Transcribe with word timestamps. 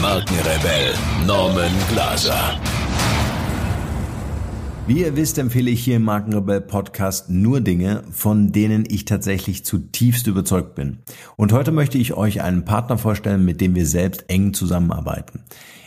Markenrebell 0.00 0.94
Norman 1.26 1.72
Glaser. 1.90 2.58
Wie 4.86 5.00
ihr 5.00 5.14
wisst, 5.14 5.36
empfehle 5.36 5.70
ich 5.70 5.84
hier 5.84 5.96
im 5.96 6.04
Markenrebell 6.04 6.62
Podcast 6.62 7.28
nur 7.28 7.60
Dinge, 7.60 8.02
von 8.10 8.50
denen 8.50 8.84
ich 8.88 9.04
tatsächlich 9.04 9.62
zutiefst 9.66 10.26
überzeugt 10.26 10.74
bin. 10.74 11.00
Und 11.36 11.52
heute 11.52 11.70
möchte 11.70 11.98
ich 11.98 12.14
euch 12.14 12.40
einen 12.40 12.64
Partner 12.64 12.96
vorstellen, 12.96 13.44
mit 13.44 13.60
dem 13.60 13.74
wir 13.74 13.84
selbst 13.84 14.24
eng 14.28 14.54
zusammenarbeiten. 14.54 15.44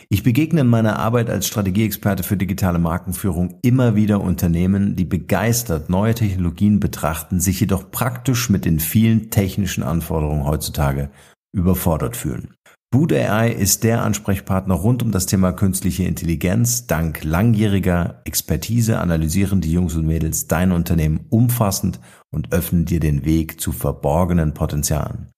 Ich 0.08 0.22
begegne 0.22 0.60
in 0.60 0.68
meiner 0.68 1.00
Arbeit 1.00 1.28
als 1.28 1.48
Strategieexperte 1.48 2.22
für 2.22 2.36
digitale 2.36 2.78
Markenführung 2.78 3.58
immer 3.62 3.96
wieder 3.96 4.20
Unternehmen, 4.20 4.94
die 4.94 5.06
begeistert 5.06 5.90
neue 5.90 6.14
Technologien 6.14 6.78
betrachten, 6.78 7.40
sich 7.40 7.58
jedoch 7.58 7.90
praktisch 7.90 8.48
mit 8.48 8.64
den 8.64 8.78
vielen 8.78 9.30
technischen 9.30 9.82
Anforderungen 9.82 10.46
heutzutage 10.46 11.10
überfordert 11.52 12.16
fühlen. 12.16 12.54
Boot 12.94 13.12
AI 13.12 13.50
ist 13.50 13.82
der 13.82 14.04
Ansprechpartner 14.04 14.76
rund 14.76 15.02
um 15.02 15.10
das 15.10 15.26
Thema 15.26 15.50
künstliche 15.50 16.04
Intelligenz. 16.04 16.86
Dank 16.86 17.24
langjähriger 17.24 18.22
Expertise 18.24 19.00
analysieren 19.00 19.60
die 19.60 19.72
Jungs 19.72 19.96
und 19.96 20.06
Mädels 20.06 20.46
dein 20.46 20.70
Unternehmen 20.70 21.26
umfassend 21.28 21.98
und 22.30 22.52
öffnen 22.52 22.84
dir 22.84 23.00
den 23.00 23.24
Weg 23.24 23.60
zu 23.60 23.72
verborgenen 23.72 24.54
Potenzialen. 24.54 25.32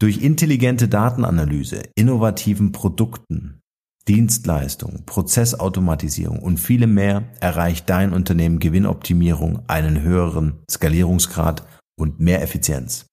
Durch 0.00 0.24
intelligente 0.24 0.88
Datenanalyse, 0.88 1.82
innovativen 1.94 2.72
Produkten, 2.72 3.60
Dienstleistungen, 4.08 5.06
Prozessautomatisierung 5.06 6.40
und 6.40 6.58
viele 6.58 6.88
mehr 6.88 7.22
erreicht 7.38 7.88
dein 7.90 8.12
Unternehmen 8.12 8.58
Gewinnoptimierung, 8.58 9.62
einen 9.68 10.02
höheren 10.02 10.54
Skalierungsgrad 10.68 11.64
und 11.96 12.18
mehr 12.18 12.42
Effizienz. 12.42 13.06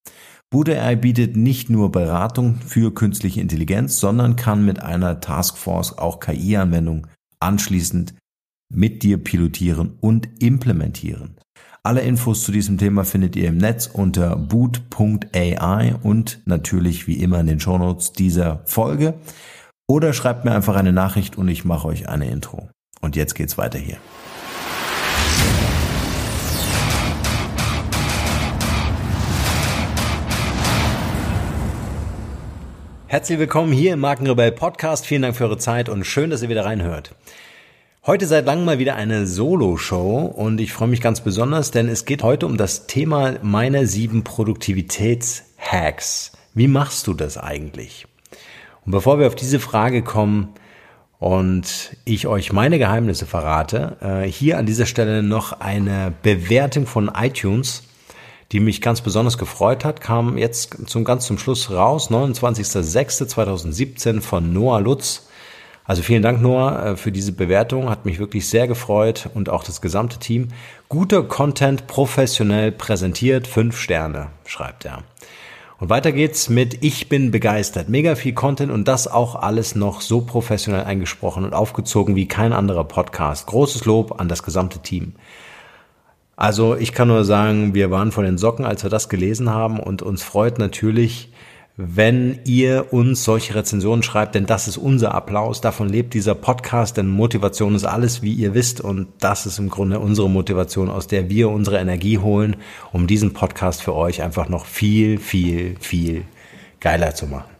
BootAI 0.51 0.95
bietet 0.95 1.37
nicht 1.37 1.69
nur 1.69 1.91
Beratung 1.91 2.55
für 2.55 2.91
künstliche 2.93 3.39
Intelligenz, 3.39 3.99
sondern 3.99 4.35
kann 4.35 4.65
mit 4.65 4.81
einer 4.81 5.21
Taskforce 5.21 5.97
auch 5.97 6.19
KI-Anwendungen 6.19 7.07
anschließend 7.39 8.15
mit 8.73 9.03
dir 9.03 9.23
pilotieren 9.23 9.97
und 10.01 10.41
implementieren. 10.41 11.37
Alle 11.83 12.01
Infos 12.01 12.43
zu 12.43 12.51
diesem 12.51 12.77
Thema 12.77 13.03
findet 13.03 13.35
ihr 13.35 13.47
im 13.47 13.57
Netz 13.57 13.87
unter 13.87 14.35
boot.ai 14.35 15.95
und 16.01 16.41
natürlich 16.45 17.07
wie 17.07 17.21
immer 17.21 17.39
in 17.39 17.47
den 17.47 17.59
Shownotes 17.59 18.13
dieser 18.13 18.61
Folge. 18.65 19.19
Oder 19.87 20.13
schreibt 20.13 20.45
mir 20.45 20.51
einfach 20.51 20.75
eine 20.75 20.93
Nachricht 20.93 21.37
und 21.37 21.47
ich 21.47 21.63
mache 21.63 21.87
euch 21.87 22.09
eine 22.09 22.29
Intro. 22.29 22.69
Und 23.01 23.15
jetzt 23.15 23.33
geht's 23.33 23.57
weiter 23.57 23.79
hier. 23.79 23.97
Herzlich 33.11 33.39
willkommen 33.39 33.71
hier 33.71 33.93
im 33.93 34.01
Markenrebell 34.01 34.51
Podcast. 34.51 35.07
Vielen 35.07 35.23
Dank 35.23 35.35
für 35.35 35.45
eure 35.45 35.57
Zeit 35.57 35.89
und 35.89 36.03
schön, 36.03 36.29
dass 36.29 36.43
ihr 36.43 36.49
wieder 36.49 36.65
reinhört. 36.65 37.15
Heute 38.05 38.27
seit 38.27 38.45
langem 38.45 38.65
mal 38.65 38.77
wieder 38.77 38.93
eine 38.93 39.25
Solo-Show 39.25 40.25
und 40.25 40.61
ich 40.61 40.71
freue 40.71 40.89
mich 40.89 41.01
ganz 41.01 41.21
besonders, 41.21 41.71
denn 41.71 41.87
es 41.87 42.05
geht 42.05 42.21
heute 42.21 42.45
um 42.45 42.55
das 42.55 42.85
Thema 42.85 43.39
meiner 43.41 43.87
sieben 43.87 44.23
Produktivitäts-Hacks. 44.23 46.33
Wie 46.53 46.67
machst 46.67 47.07
du 47.07 47.15
das 47.15 47.39
eigentlich? 47.39 48.05
Und 48.85 48.91
bevor 48.91 49.17
wir 49.17 49.25
auf 49.25 49.33
diese 49.33 49.59
Frage 49.59 50.03
kommen 50.03 50.49
und 51.17 51.97
ich 52.05 52.27
euch 52.27 52.53
meine 52.53 52.77
Geheimnisse 52.77 53.25
verrate, 53.25 53.97
äh, 54.01 54.27
hier 54.27 54.59
an 54.59 54.67
dieser 54.67 54.85
Stelle 54.85 55.23
noch 55.23 55.61
eine 55.61 56.13
Bewertung 56.21 56.85
von 56.85 57.09
iTunes 57.19 57.88
die 58.51 58.59
mich 58.59 58.81
ganz 58.81 59.01
besonders 59.01 59.37
gefreut 59.37 59.85
hat, 59.85 60.01
kam 60.01 60.37
jetzt 60.37 60.77
zum 60.87 61.03
ganz 61.03 61.25
zum 61.25 61.37
Schluss 61.37 61.69
raus, 61.71 62.09
29.06.2017 62.09 64.21
von 64.21 64.51
Noah 64.53 64.81
Lutz. 64.81 65.27
Also 65.83 66.01
vielen 66.03 66.21
Dank, 66.21 66.41
Noah, 66.41 66.85
äh, 66.85 66.97
für 66.97 67.11
diese 67.11 67.31
Bewertung. 67.31 67.89
Hat 67.89 68.05
mich 68.05 68.19
wirklich 68.19 68.47
sehr 68.47 68.67
gefreut 68.67 69.29
und 69.33 69.49
auch 69.49 69.63
das 69.63 69.81
gesamte 69.81 70.19
Team. 70.19 70.49
Guter 70.87 71.23
Content, 71.23 71.87
professionell 71.87 72.71
präsentiert, 72.71 73.47
fünf 73.47 73.77
Sterne, 73.77 74.27
schreibt 74.45 74.85
er. 74.85 75.03
Und 75.79 75.89
weiter 75.89 76.11
geht's 76.11 76.49
mit 76.49 76.83
Ich 76.83 77.07
bin 77.07 77.31
begeistert. 77.31 77.87
Mega 77.87 78.15
viel 78.15 78.33
Content 78.33 78.71
und 78.71 78.87
das 78.87 79.07
auch 79.07 79.35
alles 79.35 79.75
noch 79.75 80.01
so 80.01 80.21
professionell 80.21 80.83
eingesprochen 80.83 81.45
und 81.45 81.53
aufgezogen 81.53 82.15
wie 82.15 82.27
kein 82.27 82.51
anderer 82.51 82.83
Podcast. 82.83 83.47
Großes 83.47 83.85
Lob 83.85 84.19
an 84.19 84.27
das 84.27 84.43
gesamte 84.43 84.79
Team. 84.79 85.13
Also 86.39 86.77
ich 86.77 86.93
kann 86.93 87.09
nur 87.09 87.25
sagen, 87.25 87.73
wir 87.73 87.91
waren 87.91 88.13
von 88.13 88.23
den 88.23 88.37
Socken, 88.37 88.63
als 88.63 88.83
wir 88.83 88.89
das 88.89 89.09
gelesen 89.09 89.49
haben 89.49 89.77
und 89.77 90.01
uns 90.01 90.23
freut 90.23 90.57
natürlich, 90.57 91.33
wenn 91.75 92.39
ihr 92.45 92.93
uns 92.93 93.25
solche 93.25 93.55
Rezensionen 93.55 94.03
schreibt, 94.03 94.35
denn 94.35 94.45
das 94.45 94.69
ist 94.69 94.77
unser 94.77 95.13
Applaus, 95.13 95.59
davon 95.59 95.89
lebt 95.89 96.13
dieser 96.13 96.35
Podcast, 96.35 96.95
denn 96.95 97.09
Motivation 97.09 97.75
ist 97.75 97.83
alles, 97.83 98.21
wie 98.21 98.31
ihr 98.31 98.53
wisst, 98.53 98.79
und 98.79 99.09
das 99.19 99.45
ist 99.45 99.59
im 99.59 99.69
Grunde 99.69 99.99
unsere 99.99 100.29
Motivation, 100.29 100.89
aus 100.89 101.07
der 101.07 101.29
wir 101.29 101.49
unsere 101.49 101.77
Energie 101.77 102.19
holen, 102.19 102.55
um 102.93 103.05
diesen 103.05 103.33
Podcast 103.33 103.83
für 103.83 103.93
euch 103.93 104.21
einfach 104.21 104.47
noch 104.47 104.65
viel, 104.65 105.17
viel, 105.17 105.75
viel 105.81 106.23
geiler 106.79 107.15
zu 107.15 107.27
machen. 107.27 107.58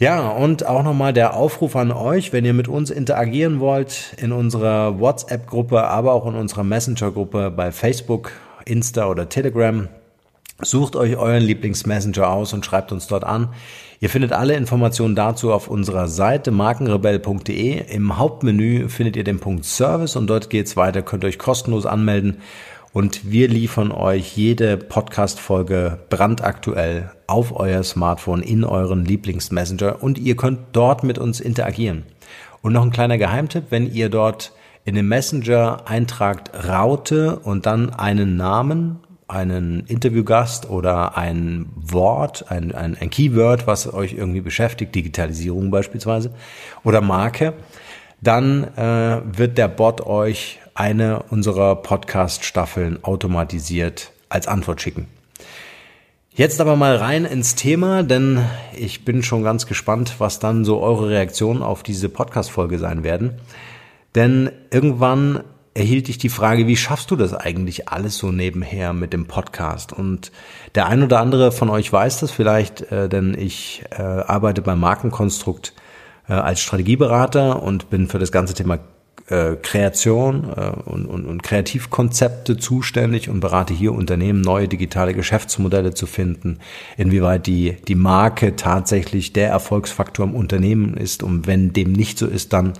Ja, 0.00 0.30
und 0.30 0.64
auch 0.64 0.82
nochmal 0.82 1.12
der 1.12 1.36
Aufruf 1.36 1.76
an 1.76 1.92
euch, 1.92 2.32
wenn 2.32 2.46
ihr 2.46 2.54
mit 2.54 2.68
uns 2.68 2.88
interagieren 2.88 3.60
wollt, 3.60 4.14
in 4.16 4.32
unserer 4.32 4.98
WhatsApp-Gruppe, 4.98 5.84
aber 5.84 6.14
auch 6.14 6.26
in 6.26 6.36
unserer 6.36 6.64
Messenger-Gruppe 6.64 7.52
bei 7.54 7.70
Facebook, 7.70 8.32
Insta 8.64 9.08
oder 9.08 9.28
Telegram. 9.28 9.88
Sucht 10.62 10.96
euch 10.96 11.18
euren 11.18 11.42
Lieblings-Messenger 11.42 12.30
aus 12.30 12.54
und 12.54 12.64
schreibt 12.64 12.92
uns 12.92 13.08
dort 13.08 13.24
an. 13.24 13.50
Ihr 14.00 14.08
findet 14.08 14.32
alle 14.32 14.54
Informationen 14.54 15.16
dazu 15.16 15.52
auf 15.52 15.68
unserer 15.68 16.08
Seite 16.08 16.50
markenrebell.de. 16.50 17.94
Im 17.94 18.16
Hauptmenü 18.16 18.88
findet 18.88 19.16
ihr 19.16 19.24
den 19.24 19.38
Punkt 19.38 19.66
Service 19.66 20.16
und 20.16 20.28
dort 20.28 20.48
geht's 20.48 20.78
weiter, 20.78 21.02
könnt 21.02 21.24
ihr 21.24 21.28
euch 21.28 21.38
kostenlos 21.38 21.84
anmelden 21.84 22.38
und 22.92 23.30
wir 23.30 23.48
liefern 23.48 23.92
euch 23.92 24.36
jede 24.36 24.76
Podcast-Folge 24.76 25.98
brandaktuell 26.08 27.10
auf 27.26 27.54
euer 27.58 27.82
Smartphone 27.82 28.42
in 28.42 28.64
euren 28.64 29.04
Lieblingsmessenger 29.04 30.02
und 30.02 30.18
ihr 30.18 30.36
könnt 30.36 30.60
dort 30.72 31.04
mit 31.04 31.18
uns 31.18 31.40
interagieren. 31.40 32.04
Und 32.62 32.72
noch 32.72 32.82
ein 32.82 32.90
kleiner 32.90 33.18
Geheimtipp, 33.18 33.64
wenn 33.70 33.92
ihr 33.92 34.08
dort 34.08 34.52
in 34.84 34.94
den 34.94 35.06
Messenger 35.08 35.82
eintragt 35.86 36.50
Raute 36.66 37.38
und 37.38 37.66
dann 37.66 37.90
einen 37.90 38.36
Namen, 38.36 39.00
einen 39.28 39.86
Interviewgast 39.86 40.68
oder 40.68 41.16
ein 41.16 41.66
Wort, 41.76 42.50
ein, 42.50 42.74
ein, 42.74 42.96
ein 43.00 43.10
Keyword, 43.10 43.66
was 43.66 43.92
euch 43.92 44.14
irgendwie 44.14 44.40
beschäftigt, 44.40 44.94
Digitalisierung 44.94 45.70
beispielsweise 45.70 46.32
oder 46.82 47.00
Marke, 47.00 47.54
dann 48.20 48.64
äh, 48.76 49.20
wird 49.24 49.56
der 49.56 49.68
Bot 49.68 50.00
euch 50.02 50.59
eine 50.74 51.22
unserer 51.24 51.76
Podcast-Staffeln 51.76 53.02
automatisiert 53.04 54.12
als 54.28 54.48
Antwort 54.48 54.80
schicken. 54.80 55.08
Jetzt 56.32 56.60
aber 56.60 56.76
mal 56.76 56.96
rein 56.96 57.24
ins 57.24 57.54
Thema, 57.56 58.02
denn 58.02 58.44
ich 58.76 59.04
bin 59.04 59.22
schon 59.22 59.42
ganz 59.42 59.66
gespannt, 59.66 60.14
was 60.18 60.38
dann 60.38 60.64
so 60.64 60.80
eure 60.80 61.10
Reaktionen 61.10 61.62
auf 61.62 61.82
diese 61.82 62.08
Podcast-Folge 62.08 62.78
sein 62.78 63.02
werden. 63.02 63.40
Denn 64.14 64.50
irgendwann 64.70 65.42
erhielt 65.74 66.08
ich 66.08 66.18
die 66.18 66.28
Frage, 66.28 66.66
wie 66.66 66.76
schaffst 66.76 67.10
du 67.10 67.16
das 67.16 67.34
eigentlich 67.34 67.88
alles 67.88 68.16
so 68.16 68.30
nebenher 68.30 68.92
mit 68.92 69.12
dem 69.12 69.26
Podcast? 69.26 69.92
Und 69.92 70.32
der 70.74 70.86
ein 70.86 71.02
oder 71.02 71.20
andere 71.20 71.52
von 71.52 71.68
euch 71.68 71.92
weiß 71.92 72.20
das 72.20 72.30
vielleicht, 72.30 72.82
äh, 72.92 73.08
denn 73.08 73.36
ich 73.36 73.84
äh, 73.90 74.02
arbeite 74.02 74.62
beim 74.62 74.80
Markenkonstrukt 74.80 75.74
äh, 76.28 76.32
als 76.32 76.60
Strategieberater 76.60 77.62
und 77.62 77.90
bin 77.90 78.08
für 78.08 78.18
das 78.18 78.32
ganze 78.32 78.54
Thema 78.54 78.78
äh, 79.30 79.56
Kreation 79.56 80.50
äh, 80.56 80.70
und, 80.84 81.06
und, 81.06 81.24
und 81.24 81.42
Kreativkonzepte 81.42 82.56
zuständig 82.56 83.28
und 83.30 83.40
berate 83.40 83.72
hier 83.72 83.92
Unternehmen, 83.92 84.40
neue 84.40 84.68
digitale 84.68 85.14
Geschäftsmodelle 85.14 85.94
zu 85.94 86.06
finden, 86.06 86.58
inwieweit 86.96 87.46
die, 87.46 87.76
die 87.86 87.94
Marke 87.94 88.56
tatsächlich 88.56 89.32
der 89.32 89.48
Erfolgsfaktor 89.48 90.26
im 90.26 90.34
Unternehmen 90.34 90.94
ist 90.94 91.22
und 91.22 91.46
wenn 91.46 91.72
dem 91.72 91.92
nicht 91.92 92.18
so 92.18 92.26
ist, 92.26 92.52
dann 92.52 92.72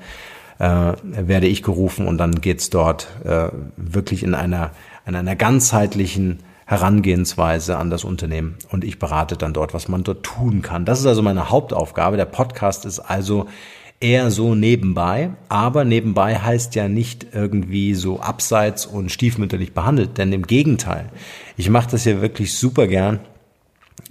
äh, 0.58 0.92
werde 1.02 1.46
ich 1.46 1.62
gerufen 1.62 2.06
und 2.06 2.18
dann 2.18 2.40
geht's 2.40 2.68
dort 2.68 3.08
äh, 3.24 3.48
wirklich 3.76 4.22
in 4.22 4.34
einer, 4.34 4.72
in 5.06 5.14
einer 5.14 5.36
ganzheitlichen 5.36 6.40
Herangehensweise 6.66 7.78
an 7.78 7.90
das 7.90 8.04
Unternehmen 8.04 8.56
und 8.70 8.84
ich 8.84 8.98
berate 8.98 9.36
dann 9.36 9.52
dort, 9.52 9.74
was 9.74 9.88
man 9.88 10.04
dort 10.04 10.22
tun 10.22 10.62
kann. 10.62 10.84
Das 10.84 11.00
ist 11.00 11.06
also 11.06 11.22
meine 11.22 11.50
Hauptaufgabe. 11.50 12.16
Der 12.16 12.26
Podcast 12.26 12.84
ist 12.84 13.00
also 13.00 13.46
eher 14.00 14.30
so 14.30 14.54
nebenbei. 14.54 15.30
Aber 15.48 15.84
nebenbei 15.84 16.36
heißt 16.38 16.74
ja 16.74 16.88
nicht 16.88 17.28
irgendwie 17.32 17.94
so 17.94 18.20
abseits 18.20 18.86
und 18.86 19.12
stiefmütterlich 19.12 19.72
behandelt, 19.72 20.18
denn 20.18 20.32
im 20.32 20.46
Gegenteil. 20.46 21.10
Ich 21.56 21.68
mache 21.68 21.90
das 21.90 22.04
ja 22.04 22.20
wirklich 22.20 22.54
super 22.54 22.86
gern. 22.86 23.20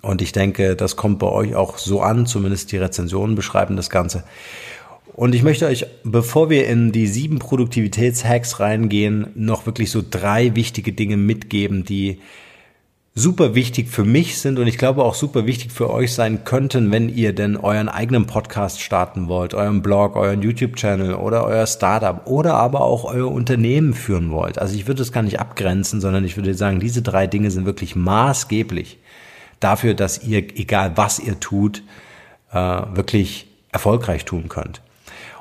Und 0.02 0.22
ich 0.22 0.32
denke, 0.32 0.76
das 0.76 0.96
kommt 0.96 1.20
bei 1.20 1.28
euch 1.28 1.56
auch 1.56 1.78
so 1.78 2.02
an, 2.02 2.26
zumindest 2.26 2.72
die 2.72 2.78
Rezensionen 2.78 3.36
beschreiben 3.36 3.76
das 3.76 3.90
Ganze. 3.90 4.24
Und 5.14 5.36
ich 5.36 5.44
möchte 5.44 5.66
euch, 5.66 5.86
bevor 6.06 6.50
wir 6.50 6.68
in 6.68 6.94
die 6.94 7.08
sieben 7.08 7.40
Produktivitätshacks 7.40 8.62
reingehen, 8.62 9.28
noch 9.36 9.66
wirklich 9.66 9.92
so 9.92 10.02
drei 10.08 10.56
wichtige 10.56 10.94
Dinge 10.94 11.18
mitgeben, 11.18 11.84
die 11.84 12.20
super 13.16 13.56
wichtig 13.56 13.90
für 13.90 14.06
mich 14.06 14.40
sind 14.40 14.60
und 14.60 14.68
ich 14.68 14.78
glaube 14.78 15.04
auch 15.04 15.16
super 15.16 15.46
wichtig 15.46 15.72
für 15.72 15.90
euch 15.90 16.14
sein 16.14 16.44
könnten, 16.46 16.92
wenn 16.92 17.10
ihr 17.10 17.34
denn 17.34 17.58
euren 17.58 17.90
eigenen 17.90 18.28
Podcast 18.28 18.82
starten 18.82 19.28
wollt, 19.28 19.54
euren 19.54 19.82
Blog, 19.82 20.16
euren 20.16 20.42
YouTube-Channel 20.42 21.16
oder 21.16 21.44
euer 21.44 21.68
Startup 21.68 22.26
oder 22.28 22.56
aber 22.56 22.82
auch 22.82 23.06
euer 23.06 23.30
Unternehmen 23.30 23.94
führen 23.94 24.32
wollt. 24.32 24.60
Also 24.60 24.76
ich 24.76 24.88
würde 24.88 25.02
es 25.02 25.12
gar 25.12 25.24
nicht 25.24 25.40
abgrenzen, 25.40 26.02
sondern 26.02 26.24
ich 26.24 26.38
würde 26.38 26.54
sagen, 26.54 26.80
diese 26.80 27.02
drei 27.02 27.28
Dinge 27.28 27.52
sind 27.52 27.66
wirklich 27.66 27.96
maßgeblich 27.96 29.00
dafür, 29.60 29.94
dass 29.94 30.24
ihr, 30.24 30.38
egal 30.58 30.94
was 30.96 31.20
ihr 31.20 31.40
tut, 31.40 31.84
äh, 32.52 32.56
wirklich 32.56 33.48
erfolgreich 33.72 34.26
tun 34.26 34.50
könnt. 34.50 34.82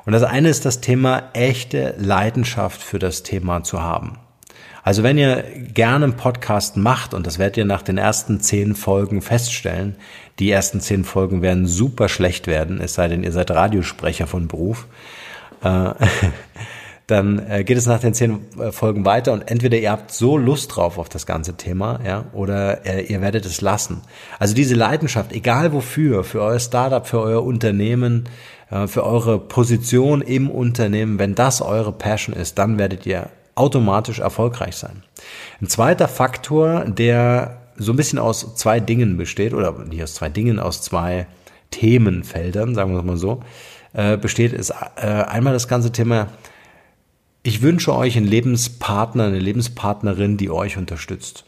Und 0.05 0.13
das 0.13 0.23
eine 0.23 0.49
ist 0.49 0.65
das 0.65 0.81
Thema 0.81 1.29
echte 1.33 1.95
Leidenschaft 1.97 2.81
für 2.81 2.99
das 2.99 3.23
Thema 3.23 3.63
zu 3.63 3.81
haben. 3.81 4.17
Also 4.83 5.03
wenn 5.03 5.17
ihr 5.17 5.43
gerne 5.73 6.05
einen 6.05 6.15
Podcast 6.15 6.77
macht, 6.77 7.13
und 7.13 7.27
das 7.27 7.39
werdet 7.39 7.57
ihr 7.57 7.65
nach 7.65 7.81
den 7.81 7.97
ersten 7.97 8.39
zehn 8.39 8.75
Folgen 8.75 9.21
feststellen, 9.21 9.95
die 10.39 10.49
ersten 10.49 10.79
zehn 10.79 11.03
Folgen 11.03 11.41
werden 11.41 11.67
super 11.67 12.09
schlecht 12.09 12.47
werden, 12.47 12.79
es 12.81 12.93
sei 12.93 13.07
denn, 13.07 13.23
ihr 13.23 13.31
seid 13.31 13.51
Radiosprecher 13.51 14.27
von 14.27 14.47
Beruf, 14.47 14.87
äh, 15.63 15.91
dann 17.07 17.39
äh, 17.49 17.63
geht 17.63 17.77
es 17.77 17.87
nach 17.87 17.99
den 17.99 18.13
zehn 18.13 18.39
äh, 18.59 18.71
Folgen 18.71 19.03
weiter 19.03 19.33
und 19.33 19.49
entweder 19.49 19.77
ihr 19.77 19.91
habt 19.91 20.11
so 20.11 20.37
Lust 20.37 20.75
drauf 20.75 20.97
auf 20.97 21.09
das 21.09 21.25
ganze 21.25 21.57
Thema, 21.57 21.99
ja, 22.05 22.25
oder 22.33 22.85
ihr 23.09 23.21
werdet 23.21 23.45
es 23.45 23.61
lassen. 23.61 24.01
Also 24.37 24.55
diese 24.55 24.75
Leidenschaft, 24.75 25.33
egal 25.33 25.73
wofür, 25.73 26.23
für 26.23 26.41
euer 26.41 26.59
Startup, 26.59 27.05
für 27.05 27.19
euer 27.19 27.43
Unternehmen, 27.43 28.29
für 28.85 29.03
eure 29.03 29.39
Position 29.39 30.21
im 30.21 30.51
Unternehmen, 30.51 31.17
wenn 31.17 31.33
das 31.33 31.63
eure 31.63 31.91
Passion 31.91 32.35
ist, 32.35 32.59
dann 32.59 32.77
werdet 32.77 33.07
ihr 33.07 33.31
automatisch 33.59 34.19
erfolgreich 34.19 34.75
sein. 34.75 35.03
Ein 35.61 35.67
zweiter 35.67 36.07
Faktor, 36.07 36.85
der 36.85 37.57
so 37.77 37.93
ein 37.93 37.95
bisschen 37.97 38.19
aus 38.19 38.55
zwei 38.55 38.79
Dingen 38.79 39.17
besteht, 39.17 39.53
oder 39.53 39.77
nicht 39.85 40.01
aus 40.01 40.13
zwei 40.13 40.29
Dingen, 40.29 40.59
aus 40.59 40.81
zwei 40.81 41.27
Themenfeldern, 41.71 42.73
sagen 42.73 42.91
wir 42.91 42.99
es 42.99 43.05
mal 43.05 43.17
so, 43.17 43.43
äh, 43.93 44.17
besteht, 44.17 44.53
ist 44.53 44.71
äh, 44.95 45.05
einmal 45.05 45.53
das 45.53 45.67
ganze 45.67 45.91
Thema, 45.91 46.27
ich 47.43 47.61
wünsche 47.61 47.95
euch 47.95 48.17
einen 48.17 48.27
Lebenspartner, 48.27 49.25
eine 49.25 49.39
Lebenspartnerin, 49.39 50.37
die 50.37 50.49
euch 50.49 50.77
unterstützt. 50.77 51.45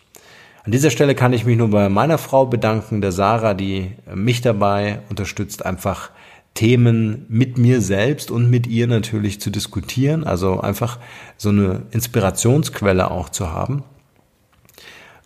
An 0.64 0.72
dieser 0.72 0.90
Stelle 0.90 1.16
kann 1.16 1.34
ich 1.34 1.46
mich 1.46 1.58
nur 1.58 1.70
bei 1.70 1.90
meiner 1.90 2.18
Frau 2.18 2.46
bedanken, 2.46 3.02
der 3.02 3.12
Sarah, 3.12 3.54
die 3.54 3.92
mich 4.14 4.42
dabei 4.42 5.00
unterstützt, 5.10 5.66
einfach 5.66 6.12
Themen 6.54 7.26
mit 7.30 7.58
mir 7.58 7.82
selbst 7.82 8.30
und 8.30 8.50
mit 8.50 8.68
ihr 8.68 8.88
natürlich 8.88 9.40
zu 9.40 9.50
diskutieren, 9.50 10.24
also 10.24 10.60
einfach 10.60 11.00
so 11.38 11.50
eine 11.50 11.84
Inspirationsquelle 11.92 13.10
auch 13.10 13.30
zu 13.30 13.52
haben. 13.52 13.84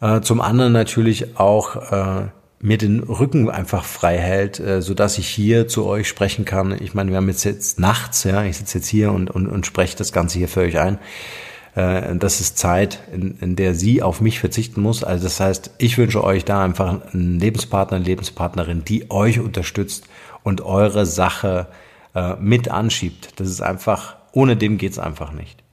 Äh, 0.01 0.21
zum 0.21 0.39
anderen 0.39 0.73
natürlich 0.73 1.37
auch 1.37 1.91
äh, 1.91 2.27
mir 2.59 2.77
den 2.77 3.01
Rücken 3.03 3.49
einfach 3.49 3.83
frei 3.83 4.17
hält, 4.17 4.59
äh, 4.59 4.81
so 4.81 4.93
dass 4.93 5.17
ich 5.17 5.27
hier 5.27 5.67
zu 5.67 5.85
euch 5.85 6.07
sprechen 6.07 6.45
kann. 6.45 6.75
Ich 6.81 6.93
meine, 6.93 7.09
wir 7.09 7.17
haben 7.17 7.27
jetzt, 7.27 7.43
jetzt 7.43 7.79
nachts, 7.79 8.23
ja, 8.23 8.43
ich 8.43 8.57
sitze 8.57 8.77
jetzt 8.77 8.87
hier 8.87 9.11
und, 9.11 9.29
und, 9.29 9.47
und 9.47 9.65
spreche 9.65 9.97
das 9.97 10.11
Ganze 10.11 10.37
hier 10.37 10.47
für 10.47 10.61
euch 10.61 10.77
ein. 10.79 10.99
Äh, 11.75 12.15
das 12.15 12.39
ist 12.39 12.57
Zeit, 12.57 12.99
in, 13.13 13.37
in 13.39 13.55
der 13.55 13.75
sie 13.75 14.01
auf 14.01 14.21
mich 14.21 14.39
verzichten 14.39 14.81
muss. 14.81 15.03
Also 15.03 15.23
das 15.23 15.39
heißt, 15.39 15.71
ich 15.77 15.97
wünsche 15.97 16.23
euch 16.23 16.45
da 16.45 16.63
einfach 16.63 17.13
einen 17.13 17.39
Lebenspartner, 17.39 17.97
eine 17.97 18.05
Lebenspartnerin, 18.05 18.83
die 18.85 19.11
euch 19.11 19.39
unterstützt 19.39 20.05
und 20.45 20.61
eure 20.61 21.05
Sache 21.05 21.67
äh, 22.13 22.35
mit 22.39 22.69
anschiebt. 22.69 23.39
Das 23.39 23.49
ist 23.49 23.61
einfach, 23.61 24.15
ohne 24.31 24.55
dem 24.55 24.77
geht's 24.77 24.99
einfach 24.99 25.33
nicht. 25.33 25.63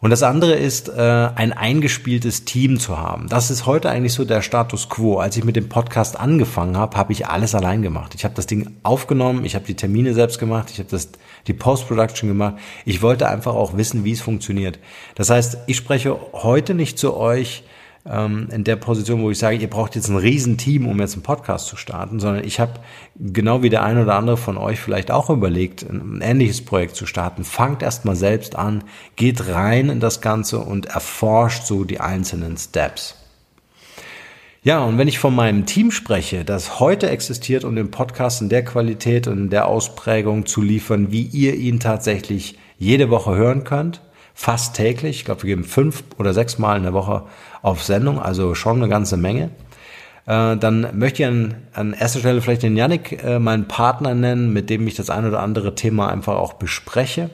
Und 0.00 0.10
das 0.10 0.22
andere 0.22 0.54
ist, 0.54 0.88
äh, 0.90 1.30
ein 1.34 1.52
eingespieltes 1.52 2.44
Team 2.44 2.78
zu 2.78 2.98
haben. 2.98 3.28
Das 3.28 3.50
ist 3.50 3.64
heute 3.64 3.88
eigentlich 3.88 4.12
so 4.12 4.24
der 4.24 4.42
Status 4.42 4.88
quo. 4.88 5.18
Als 5.18 5.36
ich 5.36 5.44
mit 5.44 5.56
dem 5.56 5.68
Podcast 5.68 6.18
angefangen 6.18 6.76
habe, 6.76 6.96
habe 6.96 7.12
ich 7.12 7.28
alles 7.28 7.54
allein 7.54 7.80
gemacht. 7.80 8.14
Ich 8.14 8.24
habe 8.24 8.34
das 8.34 8.46
Ding 8.46 8.76
aufgenommen, 8.82 9.44
ich 9.44 9.54
habe 9.54 9.64
die 9.64 9.76
Termine 9.76 10.14
selbst 10.14 10.38
gemacht, 10.38 10.70
ich 10.70 10.78
habe 10.80 10.90
das 10.90 11.10
die 11.46 11.54
Post-Production 11.54 12.28
gemacht. 12.28 12.56
Ich 12.84 13.02
wollte 13.02 13.28
einfach 13.28 13.54
auch 13.54 13.76
wissen, 13.76 14.04
wie 14.04 14.12
es 14.12 14.20
funktioniert. 14.20 14.80
Das 15.14 15.30
heißt, 15.30 15.58
ich 15.68 15.76
spreche 15.76 16.18
heute 16.32 16.74
nicht 16.74 16.98
zu 16.98 17.16
euch 17.16 17.62
ähm, 18.08 18.48
in 18.50 18.64
der 18.64 18.76
Position, 18.76 19.22
wo 19.22 19.30
ich 19.30 19.38
sage, 19.38 19.56
ihr 19.56 19.70
braucht 19.70 19.94
jetzt 19.94 20.08
ein 20.08 20.16
Riesenteam, 20.16 20.86
um 20.86 21.00
jetzt 21.00 21.14
einen 21.14 21.22
Podcast 21.22 21.66
zu 21.66 21.76
starten, 21.76 22.20
sondern 22.20 22.44
ich 22.44 22.60
habe 22.60 22.74
genau 23.16 23.62
wie 23.62 23.70
der 23.70 23.82
eine 23.82 24.02
oder 24.02 24.14
andere 24.14 24.36
von 24.36 24.56
euch 24.56 24.80
vielleicht 24.80 25.10
auch 25.10 25.30
überlegt, 25.30 25.82
ein 25.82 26.20
ähnliches 26.22 26.64
Projekt 26.64 26.96
zu 26.96 27.06
starten. 27.06 27.44
Fangt 27.44 27.82
erstmal 27.82 28.16
selbst 28.16 28.56
an, 28.56 28.84
geht 29.16 29.48
rein 29.48 29.88
in 29.88 30.00
das 30.00 30.20
Ganze 30.20 30.58
und 30.58 30.86
erforscht 30.86 31.64
so 31.64 31.84
die 31.84 32.00
einzelnen 32.00 32.56
Steps. 32.56 33.16
Ja, 34.62 34.82
und 34.82 34.98
wenn 34.98 35.06
ich 35.06 35.20
von 35.20 35.32
meinem 35.32 35.64
Team 35.64 35.92
spreche, 35.92 36.44
das 36.44 36.80
heute 36.80 37.08
existiert, 37.08 37.62
um 37.62 37.76
den 37.76 37.92
Podcast 37.92 38.42
in 38.42 38.48
der 38.48 38.64
Qualität 38.64 39.28
und 39.28 39.38
in 39.38 39.48
der 39.48 39.68
Ausprägung 39.68 40.44
zu 40.44 40.60
liefern, 40.60 41.12
wie 41.12 41.22
ihr 41.22 41.54
ihn 41.54 41.78
tatsächlich 41.78 42.58
jede 42.76 43.08
Woche 43.08 43.36
hören 43.36 43.62
könnt, 43.62 44.00
fast 44.38 44.76
täglich, 44.76 45.16
ich 45.16 45.24
glaube, 45.24 45.42
wir 45.42 45.48
geben 45.56 45.64
fünf 45.64 46.04
oder 46.18 46.34
sechs 46.34 46.58
Mal 46.58 46.76
in 46.76 46.82
der 46.82 46.92
Woche 46.92 47.22
auf 47.62 47.82
Sendung, 47.82 48.20
also 48.20 48.54
schon 48.54 48.76
eine 48.76 48.88
ganze 48.88 49.16
Menge. 49.16 49.50
Äh, 50.26 50.58
dann 50.58 50.86
möchte 50.92 51.22
ich 51.22 51.28
an, 51.28 51.54
an 51.72 51.94
erster 51.94 52.20
Stelle 52.20 52.42
vielleicht 52.42 52.62
den 52.62 52.76
Yannick, 52.76 53.24
äh, 53.24 53.38
meinen 53.38 53.66
Partner 53.66 54.14
nennen, 54.14 54.52
mit 54.52 54.68
dem 54.68 54.86
ich 54.86 54.94
das 54.94 55.08
ein 55.08 55.26
oder 55.26 55.40
andere 55.40 55.74
Thema 55.74 56.10
einfach 56.10 56.36
auch 56.36 56.52
bespreche. 56.52 57.30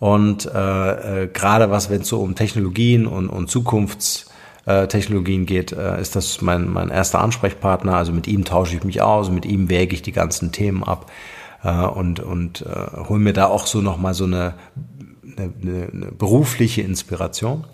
Und 0.00 0.46
äh, 0.52 1.22
äh, 1.22 1.28
gerade 1.28 1.70
was, 1.70 1.88
wenn 1.88 2.00
es 2.00 2.08
so 2.08 2.20
um 2.20 2.34
Technologien 2.34 3.06
und, 3.06 3.28
und 3.28 3.48
Zukunftstechnologien 3.48 5.46
geht, 5.46 5.70
äh, 5.70 6.00
ist 6.00 6.16
das 6.16 6.42
mein, 6.42 6.72
mein 6.72 6.88
erster 6.88 7.20
Ansprechpartner. 7.20 7.94
Also 7.94 8.12
mit 8.12 8.26
ihm 8.26 8.44
tausche 8.44 8.74
ich 8.74 8.82
mich 8.82 9.00
aus, 9.00 9.30
mit 9.30 9.46
ihm 9.46 9.70
wäge 9.70 9.94
ich 9.94 10.02
die 10.02 10.10
ganzen 10.10 10.50
Themen 10.50 10.82
ab 10.82 11.12
äh, 11.62 11.70
und, 11.70 12.18
und 12.18 12.62
äh, 12.62 13.06
hole 13.08 13.20
mir 13.20 13.32
da 13.32 13.46
auch 13.46 13.66
so 13.66 13.80
nochmal 13.80 14.14
so 14.14 14.24
eine, 14.24 14.54
eine, 15.36 15.88
eine 15.92 16.06
berufliche 16.12 16.82
Inspiration. 16.82 17.64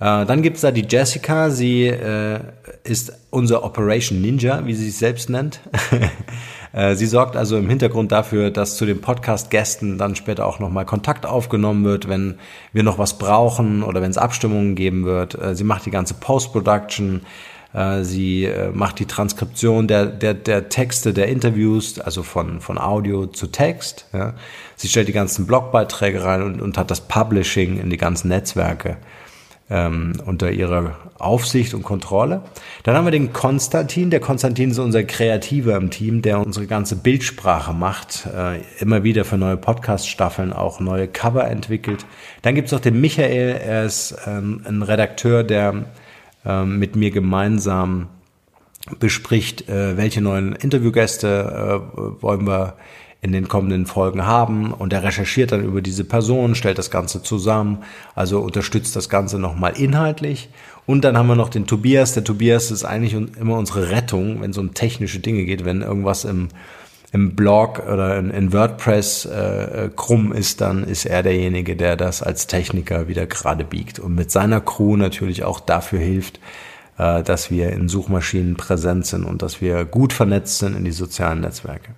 Äh, 0.00 0.26
dann 0.26 0.42
gibt's 0.42 0.60
da 0.60 0.70
die 0.70 0.86
Jessica, 0.88 1.50
sie 1.50 1.86
äh, 1.86 2.40
ist 2.84 3.12
unser 3.30 3.64
Operation 3.64 4.20
Ninja, 4.20 4.64
wie 4.64 4.74
sie 4.74 4.86
sich 4.86 4.96
selbst 4.96 5.28
nennt. 5.28 5.60
äh, 6.72 6.94
sie 6.94 7.06
sorgt 7.06 7.36
also 7.36 7.56
im 7.56 7.68
Hintergrund 7.68 8.12
dafür, 8.12 8.50
dass 8.50 8.76
zu 8.76 8.86
den 8.86 9.00
Podcast-Gästen 9.00 9.98
dann 9.98 10.14
später 10.14 10.46
auch 10.46 10.60
nochmal 10.60 10.86
Kontakt 10.86 11.26
aufgenommen 11.26 11.84
wird, 11.84 12.08
wenn 12.08 12.36
wir 12.72 12.84
noch 12.84 12.98
was 12.98 13.18
brauchen 13.18 13.82
oder 13.82 14.00
wenn 14.00 14.10
es 14.10 14.18
Abstimmungen 14.18 14.76
geben 14.76 15.04
wird. 15.04 15.40
Äh, 15.40 15.56
sie 15.56 15.64
macht 15.64 15.84
die 15.84 15.90
ganze 15.90 16.14
Post-Production. 16.14 17.22
Äh, 17.72 18.02
sie 18.02 18.44
äh, 18.44 18.70
macht 18.72 18.98
die 18.98 19.06
Transkription 19.06 19.88
der, 19.88 20.06
der, 20.06 20.34
der 20.34 20.68
Texte 20.68 21.12
der 21.12 21.28
Interviews, 21.28 21.98
also 21.98 22.22
von, 22.22 22.60
von 22.60 22.78
Audio 22.78 23.26
zu 23.26 23.48
Text. 23.48 24.06
Ja. 24.12 24.34
Sie 24.76 24.88
stellt 24.88 25.08
die 25.08 25.12
ganzen 25.12 25.46
Blogbeiträge 25.46 26.24
rein 26.24 26.42
und, 26.42 26.62
und 26.62 26.78
hat 26.78 26.90
das 26.90 27.02
Publishing 27.02 27.78
in 27.78 27.90
die 27.90 27.96
ganzen 27.96 28.28
Netzwerke 28.28 28.96
ähm, 29.70 30.14
unter 30.24 30.50
ihrer 30.50 30.96
Aufsicht 31.18 31.74
und 31.74 31.82
Kontrolle. 31.82 32.42
Dann 32.84 32.94
haben 32.94 33.04
wir 33.04 33.10
den 33.10 33.32
Konstantin. 33.32 34.10
Der 34.10 34.20
Konstantin 34.20 34.70
ist 34.70 34.78
unser 34.78 35.04
Kreativer 35.04 35.76
im 35.76 35.90
Team, 35.90 36.22
der 36.22 36.40
unsere 36.40 36.66
ganze 36.66 36.96
Bildsprache 36.96 37.74
macht, 37.74 38.26
äh, 38.26 38.60
immer 38.80 39.02
wieder 39.04 39.24
für 39.24 39.36
neue 39.36 39.56
Podcast-Staffeln 39.56 40.52
auch 40.52 40.80
neue 40.80 41.08
Cover 41.08 41.46
entwickelt. 41.46 42.06
Dann 42.42 42.54
gibt's 42.54 42.72
noch 42.72 42.80
den 42.80 43.00
Michael, 43.00 43.60
er 43.62 43.84
ist 43.84 44.16
ähm, 44.26 44.62
ein 44.66 44.82
Redakteur, 44.82 45.44
der 45.44 45.84
mit 46.44 46.96
mir 46.96 47.10
gemeinsam 47.10 48.08
bespricht, 48.98 49.68
äh, 49.68 49.96
welche 49.96 50.20
neuen 50.20 50.52
Interviewgäste 50.52 51.82
äh, 51.92 52.22
wollen 52.22 52.46
wir 52.46 52.74
in 53.20 53.32
den 53.32 53.48
kommenden 53.48 53.86
Folgen 53.86 54.26
haben 54.26 54.72
und 54.72 54.92
er 54.92 55.02
recherchiert 55.02 55.50
dann 55.50 55.64
über 55.64 55.82
diese 55.82 56.04
Person, 56.04 56.54
stellt 56.54 56.78
das 56.78 56.90
Ganze 56.90 57.20
zusammen, 57.20 57.78
also 58.14 58.40
unterstützt 58.40 58.94
das 58.94 59.08
Ganze 59.08 59.40
nochmal 59.40 59.72
inhaltlich. 59.76 60.48
Und 60.86 61.02
dann 61.02 61.18
haben 61.18 61.26
wir 61.26 61.34
noch 61.34 61.48
den 61.48 61.66
Tobias. 61.66 62.14
Der 62.14 62.22
Tobias 62.24 62.70
ist 62.70 62.84
eigentlich 62.84 63.14
immer 63.14 63.58
unsere 63.58 63.90
Rettung, 63.90 64.40
wenn 64.40 64.52
es 64.52 64.58
um 64.58 64.72
technische 64.72 65.18
Dinge 65.18 65.44
geht, 65.44 65.64
wenn 65.64 65.82
irgendwas 65.82 66.24
im, 66.24 66.48
im 67.12 67.34
Blog 67.34 67.80
oder 67.90 68.18
in, 68.18 68.30
in 68.30 68.52
WordPress 68.52 69.24
äh, 69.24 69.90
krumm 69.96 70.32
ist, 70.32 70.60
dann 70.60 70.84
ist 70.84 71.06
er 71.06 71.22
derjenige, 71.22 71.74
der 71.74 71.96
das 71.96 72.22
als 72.22 72.46
Techniker 72.46 73.08
wieder 73.08 73.26
gerade 73.26 73.64
biegt 73.64 73.98
und 73.98 74.14
mit 74.14 74.30
seiner 74.30 74.60
Crew 74.60 74.96
natürlich 74.96 75.44
auch 75.44 75.60
dafür 75.60 76.00
hilft, 76.00 76.38
äh, 76.98 77.22
dass 77.22 77.50
wir 77.50 77.72
in 77.72 77.88
Suchmaschinen 77.88 78.56
präsent 78.56 79.06
sind 79.06 79.24
und 79.24 79.40
dass 79.40 79.60
wir 79.60 79.84
gut 79.86 80.12
vernetzt 80.12 80.58
sind 80.58 80.76
in 80.76 80.84
die 80.84 80.92
sozialen 80.92 81.40
Netzwerke. 81.40 81.92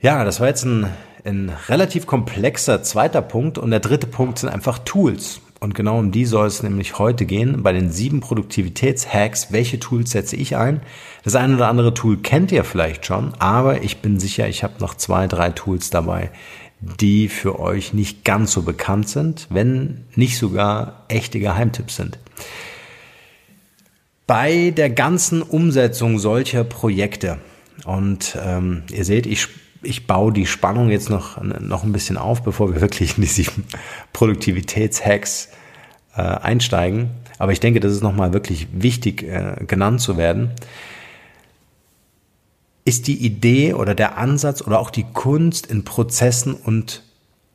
Ja, 0.00 0.24
das 0.24 0.40
war 0.40 0.48
jetzt 0.48 0.64
ein, 0.64 0.88
ein 1.24 1.52
relativ 1.68 2.06
komplexer 2.06 2.82
zweiter 2.82 3.22
Punkt 3.22 3.56
und 3.56 3.70
der 3.70 3.80
dritte 3.80 4.06
Punkt 4.06 4.40
sind 4.40 4.48
einfach 4.48 4.80
Tools. 4.80 5.40
Und 5.64 5.74
genau 5.74 5.98
um 5.98 6.12
die 6.12 6.26
soll 6.26 6.46
es 6.46 6.62
nämlich 6.62 6.98
heute 6.98 7.24
gehen. 7.24 7.62
Bei 7.62 7.72
den 7.72 7.90
sieben 7.90 8.20
Produktivitätshacks, 8.20 9.50
welche 9.50 9.80
Tools 9.80 10.10
setze 10.10 10.36
ich 10.36 10.58
ein? 10.58 10.82
Das 11.22 11.36
eine 11.36 11.54
oder 11.56 11.68
andere 11.68 11.94
Tool 11.94 12.18
kennt 12.18 12.52
ihr 12.52 12.64
vielleicht 12.64 13.06
schon, 13.06 13.32
aber 13.38 13.82
ich 13.82 14.02
bin 14.02 14.20
sicher, 14.20 14.46
ich 14.46 14.62
habe 14.62 14.74
noch 14.80 14.92
zwei, 14.92 15.26
drei 15.26 15.52
Tools 15.52 15.88
dabei, 15.88 16.30
die 16.80 17.30
für 17.30 17.58
euch 17.58 17.94
nicht 17.94 18.26
ganz 18.26 18.52
so 18.52 18.60
bekannt 18.60 19.08
sind, 19.08 19.46
wenn 19.48 20.04
nicht 20.16 20.36
sogar 20.36 21.06
echte 21.08 21.40
Geheimtipps 21.40 21.96
sind. 21.96 22.18
Bei 24.26 24.68
der 24.68 24.90
ganzen 24.90 25.40
Umsetzung 25.40 26.18
solcher 26.18 26.64
Projekte, 26.64 27.38
und 27.86 28.36
ähm, 28.38 28.82
ihr 28.92 29.06
seht, 29.06 29.24
ich 29.24 29.48
ich 29.84 30.06
baue 30.06 30.32
die 30.32 30.46
Spannung 30.46 30.90
jetzt 30.90 31.10
noch, 31.10 31.42
noch 31.42 31.84
ein 31.84 31.92
bisschen 31.92 32.16
auf, 32.16 32.42
bevor 32.42 32.72
wir 32.72 32.80
wirklich 32.80 33.16
in 33.16 33.22
die 33.22 33.28
sieben 33.28 33.64
Produktivitätshacks 34.12 35.48
äh, 36.16 36.22
einsteigen. 36.22 37.10
Aber 37.38 37.52
ich 37.52 37.60
denke, 37.60 37.80
das 37.80 37.92
ist 37.92 38.02
nochmal 38.02 38.32
wirklich 38.32 38.68
wichtig 38.72 39.22
äh, 39.22 39.64
genannt 39.66 40.00
zu 40.00 40.16
werden. 40.16 40.50
Ist 42.84 43.06
die 43.06 43.24
Idee 43.24 43.74
oder 43.74 43.94
der 43.94 44.18
Ansatz 44.18 44.62
oder 44.62 44.78
auch 44.78 44.90
die 44.90 45.06
Kunst 45.12 45.66
in 45.66 45.84
Prozessen 45.84 46.54
und 46.54 47.02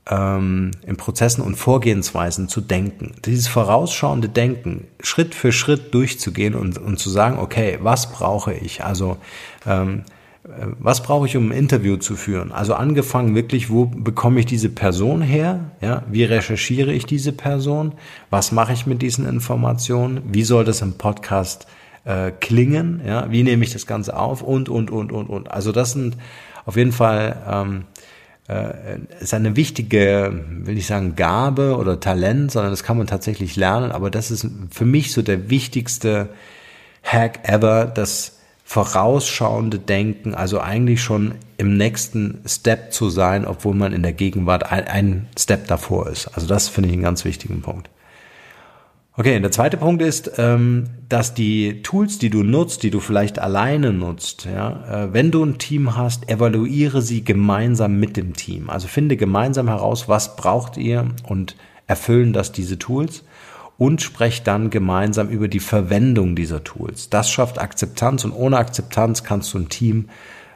ähm, 0.10 0.72
in 0.86 0.98
Prozessen 0.98 1.44
und 1.44 1.56
Vorgehensweisen 1.56 2.50
zu 2.50 2.62
denken. 2.62 3.16
Dieses 3.26 3.48
vorausschauende 3.48 4.28
Denken, 4.28 4.88
Schritt 5.02 5.36
für 5.36 5.52
Schritt 5.52 5.94
durchzugehen 5.94 6.56
und, 6.56 6.78
und 6.78 6.98
zu 7.00 7.10
sagen, 7.10 7.38
okay, 7.38 7.78
was 7.82 8.12
brauche 8.12 8.54
ich? 8.54 8.84
Also 8.84 9.18
ähm, 9.66 10.04
was 10.80 11.04
brauche 11.04 11.28
ich, 11.28 11.38
um 11.38 11.52
ein 11.52 11.58
Interview 11.58 11.98
zu 11.98 12.16
führen? 12.16 12.52
Also 12.52 12.74
angefangen 12.74 13.36
wirklich, 13.36 13.70
wo 13.70 13.86
bekomme 13.86 14.40
ich 14.40 14.46
diese 14.46 14.70
Person 14.70 15.22
her? 15.22 15.72
Ja, 15.82 16.04
wie 16.10 16.24
recherchiere 16.24 16.92
ich 16.92 17.06
diese 17.06 17.32
Person? 17.32 17.94
Was 18.30 18.52
mache 18.52 18.74
ich 18.74 18.88
mit 18.88 19.02
diesen 19.02 19.28
Informationen? 19.28 20.22
Wie 20.26 20.44
soll 20.44 20.64
das 20.64 20.82
im 20.82 20.94
Podcast 20.94 21.68
äh, 22.06 22.32
klingen? 22.32 23.02
Ja, 23.06 23.32
wie 23.32 23.44
nehme 23.44 23.64
ich 23.64 23.72
das 23.72 23.86
Ganze 23.86 24.18
auf? 24.18 24.42
Und, 24.42 24.70
und, 24.70 24.90
und, 24.90 25.12
und, 25.12 25.28
und. 25.28 25.52
Also 25.52 25.72
das 25.72 25.92
sind 25.92 26.18
auf 26.66 26.76
jeden 26.76 26.94
Fall, 26.94 27.36
ähm, 27.48 27.84
äh, 28.48 29.00
ist 29.20 29.34
eine 29.34 29.56
wichtige, 29.56 30.44
will 30.50 30.78
ich 30.78 30.88
sagen, 30.88 31.16
Gabe 31.16 31.78
oder 31.78 32.00
Talent, 32.00 32.52
sondern 32.52 32.72
das 32.72 32.84
kann 32.84 32.98
man 32.98 33.08
tatsächlich 33.08 33.56
lernen. 33.56 33.92
Aber 33.92 34.10
das 34.10 34.32
ist 34.32 34.48
für 34.72 34.86
mich 34.86 35.12
so 35.14 35.22
der 35.22 35.50
wichtigste 35.50 36.30
Hack 37.04 37.48
ever, 37.48 37.86
dass 37.86 38.39
vorausschauende 38.70 39.80
Denken, 39.80 40.36
also 40.36 40.60
eigentlich 40.60 41.02
schon 41.02 41.34
im 41.58 41.76
nächsten 41.76 42.40
Step 42.46 42.94
zu 42.94 43.10
sein, 43.10 43.48
obwohl 43.48 43.74
man 43.74 43.94
in 43.94 44.04
der 44.04 44.14
Gegenwart 44.14 44.72
ein, 44.72 45.26
Step 45.36 45.66
davor 45.66 46.06
ist. 46.06 46.28
Also 46.28 46.46
das 46.46 46.68
finde 46.68 46.90
ich 46.90 46.94
einen 46.94 47.02
ganz 47.02 47.26
wichtigen 47.26 47.64
Punkt. 47.64 47.90
Okay, 49.18 49.40
der 49.40 49.50
zweite 49.50 49.78
Punkt 49.78 50.04
ist, 50.04 50.34
ähm, 50.38 50.84
dass 51.10 51.34
die 51.34 51.82
Tools, 51.82 52.20
die 52.20 52.30
du 52.30 52.44
nutzt, 52.44 52.84
die 52.84 52.92
du 52.92 53.00
vielleicht 53.00 53.40
alleine 53.40 53.92
nutzt, 53.92 54.46
ja, 54.46 55.06
äh, 55.06 55.14
wenn 55.14 55.32
du 55.32 55.44
ein 55.44 55.58
Team 55.58 55.98
hast, 55.98 56.30
evaluiere 56.30 57.02
sie 57.02 57.24
gemeinsam 57.24 58.00
mit 58.00 58.18
dem 58.18 58.36
Team. 58.36 58.70
Also 58.70 58.88
finde 58.88 59.18
gemeinsam 59.18 59.68
heraus, 59.68 60.08
was 60.08 60.36
braucht 60.36 60.78
ihr 60.78 61.08
und 61.24 61.56
erfüllen 61.88 62.34
das 62.34 62.52
diese 62.52 62.78
Tools 62.78 63.24
und 63.80 64.02
sprecht 64.02 64.46
dann 64.46 64.70
gemeinsam 64.70 65.30
über 65.30 65.48
die 65.48 65.62
Verwendung 65.62 66.36
dieser 66.36 66.64
Tools. 66.64 67.10
Das 67.10 67.32
schafft 67.32 67.60
Akzeptanz 67.60 68.26
und 68.26 68.34
ohne 68.34 68.58
Akzeptanz 68.58 69.24
kannst 69.24 69.54
du 69.54 69.58
ein 69.58 69.70
Team 69.70 70.10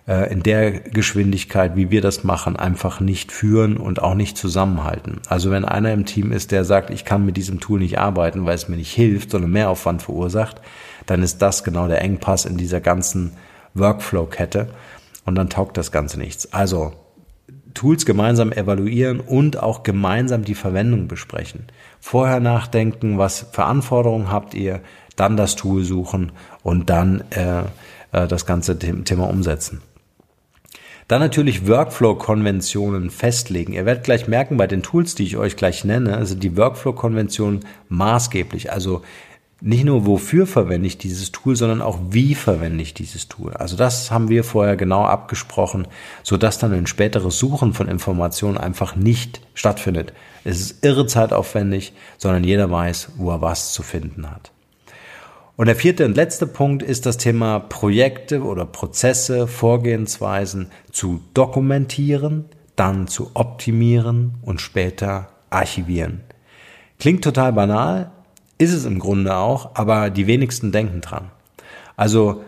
äh, 0.07 0.29
in 0.31 0.43
der 0.43 0.71
Geschwindigkeit, 0.71 1.77
wie 1.77 1.89
wir 1.89 2.01
das 2.01 2.25
machen, 2.25 2.57
einfach 2.57 2.99
nicht 2.99 3.31
führen 3.31 3.77
und 3.77 4.01
auch 4.01 4.13
nicht 4.13 4.37
zusammenhalten. 4.37 5.21
Also 5.29 5.51
wenn 5.51 5.63
einer 5.63 5.93
im 5.93 6.05
Team 6.05 6.33
ist, 6.33 6.51
der 6.51 6.65
sagt, 6.65 6.89
ich 6.89 7.05
kann 7.05 7.25
mit 7.25 7.37
diesem 7.37 7.61
Tool 7.61 7.79
nicht 7.79 7.97
arbeiten, 7.97 8.45
weil 8.45 8.55
es 8.55 8.67
mir 8.67 8.75
nicht 8.75 8.93
hilft, 8.93 9.31
sondern 9.31 9.51
Mehraufwand 9.51 10.01
verursacht, 10.01 10.61
dann 11.05 11.23
ist 11.23 11.41
das 11.41 11.63
genau 11.63 11.87
der 11.87 12.01
Engpass 12.01 12.43
in 12.43 12.57
dieser 12.57 12.81
ganzen 12.81 13.31
Workflow-Kette 13.73 14.67
und 15.25 15.35
dann 15.35 15.49
taugt 15.49 15.77
das 15.77 15.93
Ganze 15.93 16.19
nichts. 16.19 16.51
Also 16.51 16.91
Tools 17.73 18.05
gemeinsam 18.05 18.51
evaluieren 18.51 19.19
und 19.19 19.61
auch 19.61 19.83
gemeinsam 19.83 20.43
die 20.43 20.55
Verwendung 20.55 21.07
besprechen. 21.07 21.65
Vorher 21.99 22.39
nachdenken, 22.39 23.17
was 23.17 23.47
für 23.51 23.65
Anforderungen 23.65 24.31
habt 24.31 24.53
ihr, 24.53 24.81
dann 25.15 25.37
das 25.37 25.55
Tool 25.55 25.83
suchen 25.83 26.31
und 26.63 26.89
dann 26.89 27.23
äh, 27.31 27.63
äh, 28.11 28.27
das 28.27 28.45
ganze 28.45 28.77
Thema 28.79 29.29
umsetzen. 29.29 29.81
Dann 31.07 31.19
natürlich 31.19 31.67
Workflow-Konventionen 31.67 33.09
festlegen. 33.09 33.73
Ihr 33.73 33.85
werdet 33.85 34.05
gleich 34.05 34.27
merken, 34.27 34.57
bei 34.57 34.67
den 34.67 34.83
Tools, 34.83 35.15
die 35.15 35.23
ich 35.23 35.37
euch 35.37 35.57
gleich 35.57 35.83
nenne, 35.83 36.15
also 36.15 36.33
die 36.33 36.55
Workflow-Konventionen 36.55 37.65
maßgeblich. 37.89 38.71
Also 38.71 39.01
nicht 39.65 39.85
nur 39.85 40.05
wofür 40.05 40.45
verwende 40.45 40.87
ich 40.87 40.97
dieses 40.97 41.31
Tool, 41.31 41.55
sondern 41.55 41.81
auch 41.81 41.97
wie 42.09 42.35
verwende 42.35 42.83
ich 42.83 42.93
dieses 42.93 43.29
Tool. 43.29 43.53
Also 43.53 43.77
das 43.77 44.11
haben 44.11 44.27
wir 44.27 44.43
vorher 44.43 44.75
genau 44.75 45.05
abgesprochen, 45.05 45.87
so 46.21 46.35
dass 46.35 46.59
dann 46.59 46.73
ein 46.73 46.85
späteres 46.85 47.39
Suchen 47.39 47.73
von 47.73 47.87
Informationen 47.87 48.57
einfach 48.57 48.97
nicht 48.97 49.39
stattfindet. 49.53 50.11
Es 50.43 50.59
ist 50.59 50.83
irre 50.83 51.07
zeitaufwendig, 51.07 51.93
sondern 52.17 52.43
jeder 52.43 52.69
weiß, 52.69 53.13
wo 53.15 53.31
er 53.31 53.41
was 53.41 53.71
zu 53.71 53.83
finden 53.83 54.29
hat. 54.29 54.51
Und 55.55 55.67
der 55.67 55.77
vierte 55.77 56.03
und 56.03 56.17
letzte 56.17 56.45
Punkt 56.45 56.83
ist 56.83 57.05
das 57.05 57.15
Thema 57.15 57.59
Projekte 57.59 58.43
oder 58.43 58.65
Prozesse, 58.65 59.47
Vorgehensweisen 59.47 60.71
zu 60.91 61.21
dokumentieren, 61.33 62.45
dann 62.75 63.07
zu 63.07 63.31
optimieren 63.33 64.33
und 64.41 64.59
später 64.59 65.29
archivieren. 65.49 66.19
Klingt 66.99 67.23
total 67.23 67.53
banal, 67.53 68.11
ist 68.57 68.73
es 68.73 68.85
im 68.85 68.99
Grunde 68.99 69.35
auch, 69.35 69.71
aber 69.75 70.09
die 70.09 70.27
wenigsten 70.27 70.71
denken 70.71 71.01
dran. 71.01 71.31
Also 71.95 72.43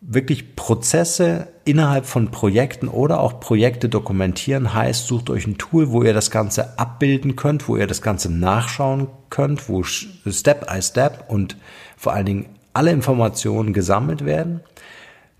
wirklich 0.00 0.56
Prozesse 0.56 1.48
innerhalb 1.64 2.06
von 2.06 2.30
Projekten 2.30 2.88
oder 2.88 3.20
auch 3.20 3.38
Projekte 3.38 3.88
dokumentieren 3.88 4.72
heißt, 4.72 5.06
sucht 5.06 5.28
euch 5.28 5.46
ein 5.46 5.58
Tool, 5.58 5.90
wo 5.90 6.02
ihr 6.02 6.14
das 6.14 6.30
Ganze 6.30 6.78
abbilden 6.78 7.36
könnt, 7.36 7.68
wo 7.68 7.76
ihr 7.76 7.86
das 7.86 8.00
Ganze 8.00 8.32
nachschauen 8.32 9.08
könnt, 9.28 9.68
wo 9.68 9.82
Step 9.82 10.66
by 10.66 10.80
Step 10.80 11.24
und 11.28 11.56
vor 11.96 12.14
allen 12.14 12.26
Dingen 12.26 12.46
alle 12.72 12.92
Informationen 12.92 13.72
gesammelt 13.72 14.24
werden. 14.24 14.60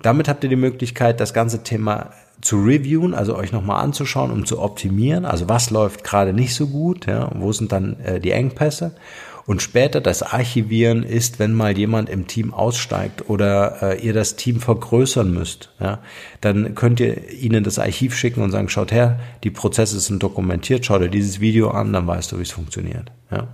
Damit 0.03 0.29
habt 0.29 0.45
ihr 0.45 0.51
die 0.51 0.57
Möglichkeit, 0.57 1.21
das 1.21 1.33
ganze 1.33 1.63
Thema 1.63 2.11
zu 2.41 2.63
reviewen, 2.63 3.15
also 3.15 3.37
euch 3.37 3.53
nochmal 3.53 3.83
anzuschauen, 3.83 4.31
um 4.31 4.47
zu 4.47 4.61
optimieren. 4.61 5.25
Also 5.25 5.49
was 5.49 5.71
läuft 5.71 6.05
gerade 6.05 6.33
nicht 6.33 6.55
so 6.55 6.67
gut, 6.67 7.07
ja, 7.07 7.31
wo 7.35 7.53
sind 7.53 7.73
dann 7.73 7.99
äh, 8.01 8.21
die 8.21 8.33
Engpässe 8.33 8.93
und 9.51 9.63
später 9.63 10.01
das 10.01 10.23
Archivieren 10.23 11.03
ist, 11.03 11.41
wenn 11.41 11.55
mal 11.55 11.77
jemand 11.77 12.09
im 12.09 12.29
Team 12.29 12.55
aussteigt 12.55 13.29
oder 13.29 13.83
äh, 13.83 14.01
ihr 14.01 14.13
das 14.13 14.37
Team 14.37 14.61
vergrößern 14.61 15.29
müsst, 15.35 15.73
ja, 15.81 15.99
dann 16.41 16.77
könnt 16.77 17.01
ihr 17.01 17.33
ihnen 17.33 17.65
das 17.65 17.81
Archiv 17.81 18.15
schicken 18.15 18.43
und 18.43 18.53
sagen, 18.53 18.69
schaut 18.69 18.93
her, 18.93 19.19
die 19.43 19.51
Prozesse 19.51 19.99
sind 19.99 20.23
dokumentiert, 20.23 20.87
schaut 20.87 21.03
dir 21.03 21.09
dieses 21.09 21.41
Video 21.41 21.73
an, 21.73 21.93
dann 21.93 22.07
weißt 22.07 22.31
du, 22.31 22.39
wie 22.39 22.43
es 22.43 22.53
funktioniert. 22.53 23.11
Ja. 23.33 23.49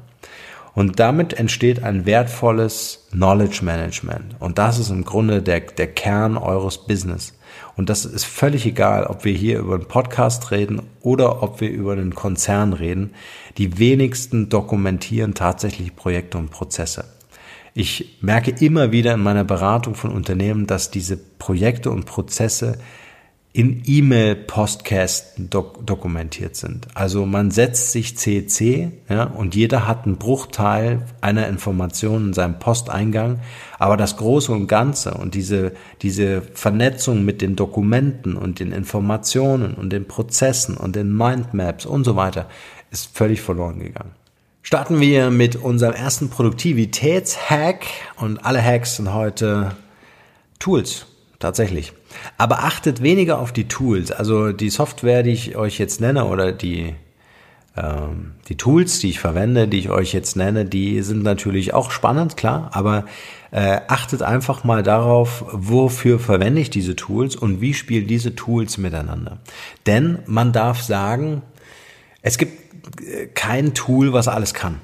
Und 0.74 1.00
damit 1.00 1.32
entsteht 1.32 1.82
ein 1.82 2.04
wertvolles 2.04 3.06
Knowledge 3.12 3.60
Management. 3.64 4.36
Und 4.38 4.58
das 4.58 4.78
ist 4.78 4.90
im 4.90 5.02
Grunde 5.02 5.40
der, 5.40 5.60
der 5.60 5.86
Kern 5.86 6.36
eures 6.36 6.86
Business. 6.86 7.32
Und 7.76 7.90
das 7.90 8.06
ist 8.06 8.24
völlig 8.24 8.64
egal, 8.64 9.04
ob 9.04 9.24
wir 9.24 9.34
hier 9.34 9.58
über 9.58 9.74
einen 9.74 9.86
Podcast 9.86 10.50
reden 10.50 10.82
oder 11.02 11.42
ob 11.42 11.60
wir 11.60 11.70
über 11.70 11.92
einen 11.92 12.14
Konzern 12.14 12.72
reden. 12.72 13.12
Die 13.58 13.78
wenigsten 13.78 14.48
dokumentieren 14.48 15.34
tatsächlich 15.34 15.94
Projekte 15.94 16.38
und 16.38 16.50
Prozesse. 16.50 17.04
Ich 17.74 18.16
merke 18.22 18.52
immer 18.52 18.90
wieder 18.92 19.12
in 19.12 19.22
meiner 19.22 19.44
Beratung 19.44 19.94
von 19.94 20.10
Unternehmen, 20.10 20.66
dass 20.66 20.90
diese 20.90 21.18
Projekte 21.18 21.90
und 21.90 22.06
Prozesse 22.06 22.78
in 23.56 23.82
E-Mail-Postcasten 23.86 25.48
dok 25.48 25.86
dokumentiert 25.86 26.56
sind. 26.56 26.88
Also 26.92 27.24
man 27.24 27.50
setzt 27.50 27.90
sich 27.90 28.18
CC 28.18 28.92
ja, 29.08 29.24
und 29.24 29.54
jeder 29.54 29.88
hat 29.88 30.04
einen 30.04 30.18
Bruchteil 30.18 31.06
einer 31.22 31.48
Information 31.48 32.26
in 32.26 32.32
seinem 32.34 32.58
Posteingang, 32.58 33.40
aber 33.78 33.96
das 33.96 34.18
Große 34.18 34.52
und 34.52 34.66
Ganze 34.66 35.14
und 35.14 35.34
diese, 35.34 35.72
diese 36.02 36.42
Vernetzung 36.42 37.24
mit 37.24 37.40
den 37.40 37.56
Dokumenten 37.56 38.36
und 38.36 38.60
den 38.60 38.72
Informationen 38.72 39.72
und 39.72 39.90
den 39.90 40.06
Prozessen 40.06 40.76
und 40.76 40.94
den 40.94 41.16
Mindmaps 41.16 41.86
und 41.86 42.04
so 42.04 42.14
weiter 42.14 42.50
ist 42.90 43.16
völlig 43.16 43.40
verloren 43.40 43.78
gegangen. 43.78 44.12
Starten 44.60 45.00
wir 45.00 45.30
mit 45.30 45.56
unserem 45.56 45.94
ersten 45.94 46.28
Produktivitätshack 46.28 47.86
und 48.16 48.44
alle 48.44 48.62
Hacks 48.62 48.96
sind 48.96 49.14
heute 49.14 49.74
Tools, 50.58 51.06
tatsächlich. 51.38 51.94
Aber 52.38 52.64
achtet 52.64 53.02
weniger 53.02 53.38
auf 53.38 53.52
die 53.52 53.68
Tools. 53.68 54.10
Also 54.12 54.52
die 54.52 54.70
Software, 54.70 55.22
die 55.22 55.32
ich 55.32 55.56
euch 55.56 55.78
jetzt 55.78 56.00
nenne 56.00 56.24
oder 56.26 56.52
die 56.52 56.94
ähm, 57.76 58.32
die 58.48 58.56
Tools, 58.56 59.00
die 59.00 59.10
ich 59.10 59.20
verwende, 59.20 59.68
die 59.68 59.78
ich 59.78 59.90
euch 59.90 60.12
jetzt 60.12 60.36
nenne, 60.36 60.64
die 60.64 61.02
sind 61.02 61.22
natürlich 61.22 61.74
auch 61.74 61.90
spannend, 61.90 62.36
klar, 62.36 62.70
aber 62.72 63.04
äh, 63.50 63.80
achtet 63.88 64.22
einfach 64.22 64.64
mal 64.64 64.82
darauf, 64.82 65.44
wofür 65.52 66.18
verwende 66.18 66.60
ich 66.60 66.70
diese 66.70 66.96
Tools 66.96 67.36
und 67.36 67.60
wie 67.60 67.74
spielen 67.74 68.06
diese 68.06 68.34
Tools 68.34 68.78
miteinander. 68.78 69.38
Denn 69.86 70.20
man 70.26 70.52
darf 70.52 70.82
sagen, 70.82 71.42
es 72.22 72.38
gibt 72.38 73.02
äh, 73.02 73.26
kein 73.26 73.74
Tool, 73.74 74.12
was 74.12 74.28
alles 74.28 74.54
kann. 74.54 74.80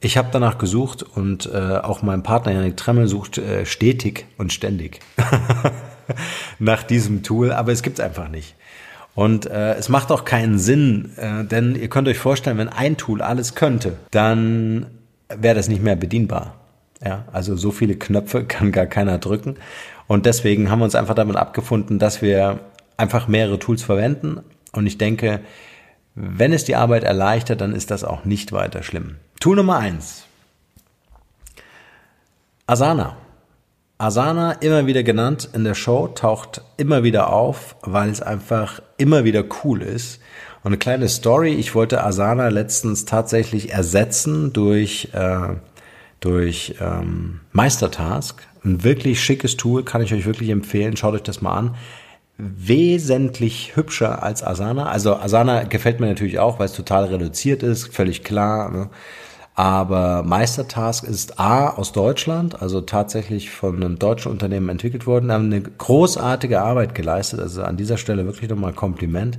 Ich 0.00 0.16
habe 0.16 0.30
danach 0.32 0.56
gesucht 0.56 1.02
und 1.02 1.50
äh, 1.52 1.76
auch 1.76 2.00
mein 2.00 2.22
Partner 2.22 2.52
Janik 2.52 2.78
Tremmel 2.78 3.06
sucht 3.06 3.36
äh, 3.36 3.66
stetig 3.66 4.24
und 4.38 4.50
ständig 4.50 5.00
nach 6.58 6.82
diesem 6.82 7.22
Tool, 7.22 7.52
aber 7.52 7.72
es 7.72 7.82
gibt 7.82 7.98
es 7.98 8.04
einfach 8.04 8.28
nicht. 8.28 8.54
Und 9.14 9.46
äh, 9.46 9.74
es 9.74 9.88
macht 9.88 10.12
auch 10.12 10.24
keinen 10.24 10.58
Sinn, 10.58 11.12
äh, 11.16 11.44
denn 11.44 11.74
ihr 11.74 11.88
könnt 11.88 12.08
euch 12.08 12.18
vorstellen, 12.18 12.58
wenn 12.58 12.68
ein 12.68 12.96
Tool 12.96 13.22
alles 13.22 13.54
könnte, 13.54 13.96
dann 14.10 14.86
wäre 15.28 15.54
das 15.54 15.68
nicht 15.68 15.82
mehr 15.82 15.96
bedienbar. 15.96 16.54
Ja, 17.04 17.24
also 17.32 17.56
so 17.56 17.70
viele 17.70 17.96
Knöpfe 17.96 18.44
kann 18.48 18.72
gar 18.72 18.86
keiner 18.86 19.18
drücken. 19.18 19.56
Und 20.06 20.26
deswegen 20.26 20.70
haben 20.70 20.80
wir 20.80 20.84
uns 20.84 20.94
einfach 20.94 21.14
damit 21.14 21.36
abgefunden, 21.36 21.98
dass 21.98 22.22
wir 22.22 22.60
einfach 22.96 23.28
mehrere 23.28 23.58
Tools 23.58 23.82
verwenden. 23.82 24.40
Und 24.72 24.86
ich 24.86 24.98
denke, 24.98 25.40
wenn 26.14 26.52
es 26.52 26.64
die 26.64 26.76
Arbeit 26.76 27.04
erleichtert, 27.04 27.60
dann 27.60 27.74
ist 27.74 27.90
das 27.90 28.04
auch 28.04 28.24
nicht 28.24 28.52
weiter 28.52 28.82
schlimm. 28.82 29.16
Tool 29.40 29.56
Nummer 29.56 29.78
eins: 29.78 30.24
Asana. 32.66 33.16
Asana, 34.00 34.52
immer 34.52 34.86
wieder 34.86 35.02
genannt 35.02 35.50
in 35.52 35.62
der 35.62 35.74
Show, 35.74 36.08
taucht 36.08 36.62
immer 36.78 37.02
wieder 37.02 37.30
auf, 37.30 37.76
weil 37.82 38.08
es 38.08 38.22
einfach 38.22 38.80
immer 38.96 39.24
wieder 39.24 39.44
cool 39.62 39.82
ist. 39.82 40.20
Und 40.62 40.68
eine 40.68 40.78
kleine 40.78 41.06
Story, 41.06 41.52
ich 41.52 41.74
wollte 41.74 42.02
Asana 42.02 42.48
letztens 42.48 43.04
tatsächlich 43.04 43.72
ersetzen 43.72 44.54
durch, 44.54 45.10
äh, 45.12 45.56
durch 46.20 46.76
ähm, 46.80 47.40
Meistertask. 47.52 48.40
Ein 48.64 48.84
wirklich 48.84 49.22
schickes 49.22 49.58
Tool, 49.58 49.84
kann 49.84 50.00
ich 50.00 50.14
euch 50.14 50.24
wirklich 50.24 50.48
empfehlen. 50.48 50.96
Schaut 50.96 51.12
euch 51.12 51.22
das 51.22 51.42
mal 51.42 51.54
an. 51.54 51.74
Wesentlich 52.38 53.76
hübscher 53.76 54.22
als 54.22 54.42
Asana. 54.42 54.86
Also 54.86 55.16
Asana 55.16 55.64
gefällt 55.64 56.00
mir 56.00 56.06
natürlich 56.06 56.38
auch, 56.38 56.58
weil 56.58 56.66
es 56.66 56.72
total 56.72 57.04
reduziert 57.04 57.62
ist, 57.62 57.94
völlig 57.94 58.24
klar. 58.24 58.70
Ne? 58.70 58.88
Aber 59.54 60.22
Meistertask 60.22 61.04
ist 61.04 61.38
A 61.38 61.70
aus 61.70 61.92
Deutschland, 61.92 62.62
also 62.62 62.80
tatsächlich 62.80 63.50
von 63.50 63.76
einem 63.76 63.98
deutschen 63.98 64.32
Unternehmen 64.32 64.68
entwickelt 64.68 65.06
worden, 65.06 65.32
haben 65.32 65.46
eine 65.46 65.60
großartige 65.60 66.62
Arbeit 66.62 66.94
geleistet. 66.94 67.40
Also 67.40 67.62
an 67.62 67.76
dieser 67.76 67.98
Stelle 67.98 68.24
wirklich 68.24 68.48
nochmal 68.48 68.72
Kompliment. 68.72 69.38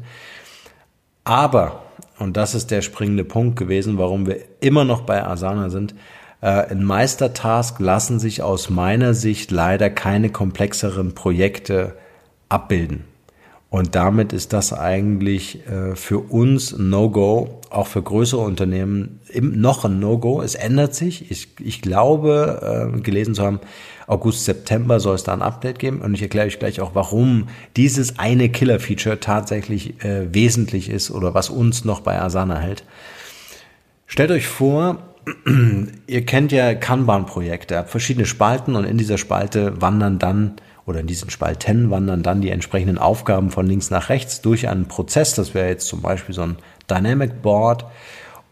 Aber, 1.24 1.84
und 2.20 2.38
das 2.38 2.56
ist 2.56 2.72
der 2.72 2.82
springende 2.82 3.24
Punkt 3.24 3.58
gewesen, 3.58 3.98
warum 3.98 4.28
wir 4.28 4.38
immer 4.60 4.86
noch 4.86 5.02
bei 5.02 5.26
Asana 5.26 5.70
sind, 5.70 5.96
äh, 6.42 6.72
in 6.72 6.84
Meistertask 6.84 7.80
lassen 7.80 8.20
sich 8.20 8.42
aus 8.42 8.70
meiner 8.70 9.14
Sicht 9.14 9.52
leider 9.52 9.90
keine 9.90 10.30
komplexeren 10.30 11.14
Projekte 11.14 11.96
abbilden. 12.50 13.06
Und 13.72 13.96
damit 13.96 14.34
ist 14.34 14.52
das 14.52 14.74
eigentlich 14.74 15.66
äh, 15.66 15.96
für 15.96 16.20
uns 16.20 16.78
No-Go, 16.78 17.62
auch 17.70 17.88
für 17.88 18.02
größere 18.02 18.42
Unternehmen 18.42 19.22
noch 19.40 19.86
ein 19.86 19.98
No-Go. 20.02 20.42
Es 20.42 20.56
ändert 20.56 20.94
sich. 20.94 21.32
Ich, 21.32 21.48
ich 21.58 21.82
glaube, 21.82 22.92
äh, 22.94 23.00
gelesen 23.00 23.34
zu 23.34 23.44
haben, 23.44 23.62
August, 24.08 24.44
September 24.44 25.00
soll 25.00 25.16
es 25.16 25.24
da 25.24 25.32
ein 25.32 25.42
Update 25.42 25.80
geben. 25.80 26.02
Und 26.02 26.14
ich 26.14 26.22
erkläre 26.22 26.48
euch 26.48 26.60
gleich 26.60 26.82
auch, 26.82 26.96
warum 26.96 27.48
dieses 27.78 28.20
eine 28.20 28.50
Killer-Feature 28.50 29.22
tatsächlich 29.22 30.04
äh, 30.04 30.34
wesentlich 30.34 30.90
ist 30.90 31.10
oder 31.10 31.34
was 31.34 31.50
uns 31.50 31.86
noch 31.86 32.02
bei 32.02 32.22
Asana 32.22 32.60
hält. 32.60 32.84
Stellt 34.06 34.32
euch 34.32 34.48
vor, 34.48 34.98
ihr 36.08 36.26
kennt 36.26 36.52
ja 36.52 36.74
Kanban-Projekte, 36.74 37.86
verschiedene 37.88 38.26
Spalten 38.26 38.76
und 38.76 38.84
in 38.84 38.98
dieser 38.98 39.18
Spalte 39.18 39.82
wandern 39.82 40.20
dann 40.20 40.56
oder 40.86 41.00
in 41.00 41.08
diesen 41.08 41.30
Spalten 41.30 41.92
wandern 41.92 42.24
dann 42.24 42.42
die 42.42 42.50
entsprechenden 42.50 42.98
Aufgaben 42.98 43.52
von 43.52 43.68
links 43.68 43.90
nach 43.90 44.10
rechts 44.10 44.42
durch 44.42 44.68
einen 44.68 44.88
Prozess. 44.88 45.34
Das 45.34 45.54
wäre 45.54 45.70
jetzt 45.70 45.88
zum 45.88 46.02
Beispiel 46.02 46.34
so 46.34 46.44
ein 46.44 46.58
Dynamic 46.90 47.42
Board. 47.42 47.86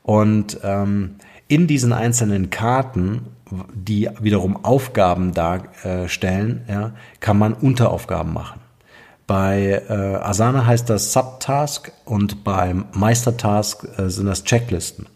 Und 0.03 0.59
ähm, 0.63 1.15
in 1.47 1.67
diesen 1.67 1.93
einzelnen 1.93 2.49
Karten, 2.49 3.27
die 3.73 4.09
wiederum 4.21 4.63
Aufgaben 4.63 5.33
darstellen, 5.33 6.63
ja, 6.67 6.91
kann 7.19 7.37
man 7.37 7.53
Unteraufgaben 7.53 8.33
machen. 8.33 8.61
Bei 9.25 9.83
äh, 9.87 9.93
Asana 9.93 10.65
heißt 10.65 10.89
das 10.89 11.13
Subtask 11.13 11.91
und 12.05 12.43
beim 12.43 12.85
Meistertask 12.93 13.87
äh, 13.97 14.09
sind 14.09 14.25
das 14.25 14.43
Checklisten. 14.43 15.07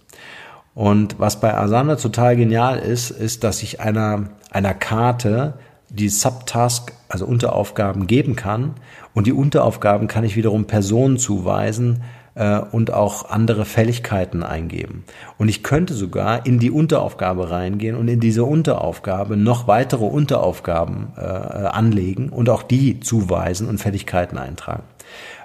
Und 0.76 1.20
was 1.20 1.40
bei 1.40 1.56
Asana 1.56 1.96
total 1.96 2.36
genial 2.36 2.80
ist, 2.80 3.12
ist, 3.12 3.44
dass 3.44 3.62
ich 3.62 3.80
einer, 3.80 4.30
einer 4.52 4.74
Karte 4.74 5.54
die 5.94 6.10
Subtask, 6.10 6.92
also 7.08 7.26
Unteraufgaben 7.26 8.08
geben 8.08 8.36
kann. 8.36 8.74
Und 9.14 9.28
die 9.28 9.34
Unteraufgaben 9.34 10.08
kann 10.08 10.24
ich 10.24 10.36
wiederum 10.36 10.66
Personen 10.66 11.18
zuweisen 11.18 12.04
äh, 12.36 12.60
und 12.60 12.92
auch 12.92 13.30
andere 13.30 13.64
Fälligkeiten 13.64 14.42
eingeben. 14.44 15.06
Und 15.38 15.50
ich 15.50 15.62
könnte 15.62 15.94
sogar 15.94 16.46
in 16.46 16.58
die 16.58 16.72
Unteraufgabe 16.72 17.52
reingehen 17.52 17.96
und 17.96 18.08
in 18.08 18.20
diese 18.20 18.44
Unteraufgabe 18.44 19.38
noch 19.38 19.68
weitere 19.68 20.06
Unteraufgaben 20.06 21.14
äh, 21.16 21.22
anlegen 21.22 22.30
und 22.30 22.50
auch 22.50 22.64
die 22.64 23.00
zuweisen 23.00 23.70
und 23.70 23.78
Fälligkeiten 23.78 24.40
eintragen. 24.40 24.84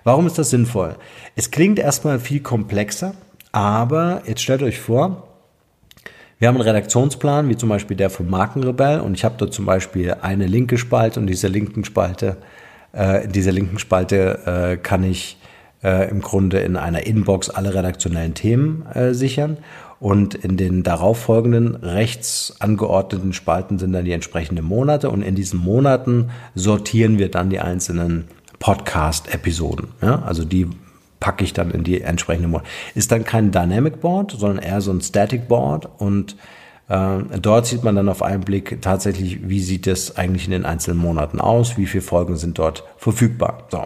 Warum 0.02 0.26
ist 0.26 0.38
das 0.38 0.48
sinnvoll? 0.48 0.96
Es 1.36 1.50
klingt 1.50 1.78
erstmal 1.78 2.18
viel 2.18 2.40
komplexer, 2.40 3.12
aber 3.52 4.22
jetzt 4.26 4.40
stellt 4.40 4.62
euch 4.62 4.80
vor, 4.80 5.27
wir 6.38 6.48
haben 6.48 6.54
einen 6.54 6.68
Redaktionsplan, 6.68 7.48
wie 7.48 7.56
zum 7.56 7.68
Beispiel 7.68 7.96
der 7.96 8.10
von 8.10 8.28
Markenrebell, 8.30 9.00
und 9.00 9.14
ich 9.14 9.24
habe 9.24 9.34
dort 9.38 9.52
zum 9.52 9.66
Beispiel 9.66 10.16
eine 10.20 10.46
linke 10.46 10.78
Spalte 10.78 11.18
und 11.18 11.26
diese 11.26 11.48
linken 11.48 11.84
Spalte, 11.84 12.36
äh, 12.94 13.24
in 13.24 13.32
dieser 13.32 13.52
linken 13.52 13.78
Spalte 13.78 14.38
äh, 14.46 14.76
kann 14.76 15.02
ich 15.04 15.38
äh, 15.82 16.10
im 16.10 16.20
Grunde 16.20 16.60
in 16.60 16.76
einer 16.76 17.06
Inbox 17.06 17.50
alle 17.50 17.74
redaktionellen 17.74 18.34
Themen 18.34 18.86
äh, 18.94 19.14
sichern. 19.14 19.58
Und 20.00 20.36
in 20.36 20.56
den 20.56 20.84
darauffolgenden 20.84 21.74
rechts 21.74 22.54
angeordneten 22.60 23.32
Spalten 23.32 23.80
sind 23.80 23.92
dann 23.92 24.04
die 24.04 24.12
entsprechenden 24.12 24.64
Monate. 24.64 25.10
Und 25.10 25.22
in 25.22 25.34
diesen 25.34 25.58
Monaten 25.58 26.30
sortieren 26.54 27.18
wir 27.18 27.30
dann 27.32 27.50
die 27.50 27.58
einzelnen 27.58 28.26
Podcast-Episoden. 28.60 29.88
Ja? 30.00 30.22
Also 30.22 30.44
die 30.44 30.68
packe 31.20 31.44
ich 31.44 31.52
dann 31.52 31.70
in 31.70 31.84
die 31.84 32.00
entsprechende 32.00 32.48
Board. 32.48 32.64
Ist 32.94 33.12
dann 33.12 33.24
kein 33.24 33.50
Dynamic 33.50 34.00
Board, 34.00 34.32
sondern 34.32 34.58
eher 34.58 34.80
so 34.80 34.92
ein 34.92 35.00
Static 35.00 35.48
Board 35.48 35.88
und 35.98 36.36
äh, 36.88 37.18
dort 37.40 37.66
sieht 37.66 37.84
man 37.84 37.96
dann 37.96 38.08
auf 38.08 38.22
einen 38.22 38.42
Blick 38.42 38.80
tatsächlich, 38.80 39.48
wie 39.48 39.60
sieht 39.60 39.86
es 39.86 40.16
eigentlich 40.16 40.46
in 40.46 40.52
den 40.52 40.64
einzelnen 40.64 40.98
Monaten 40.98 41.40
aus, 41.40 41.76
wie 41.76 41.86
viele 41.86 42.02
Folgen 42.02 42.36
sind 42.36 42.58
dort 42.58 42.84
verfügbar. 42.96 43.64
So. 43.70 43.84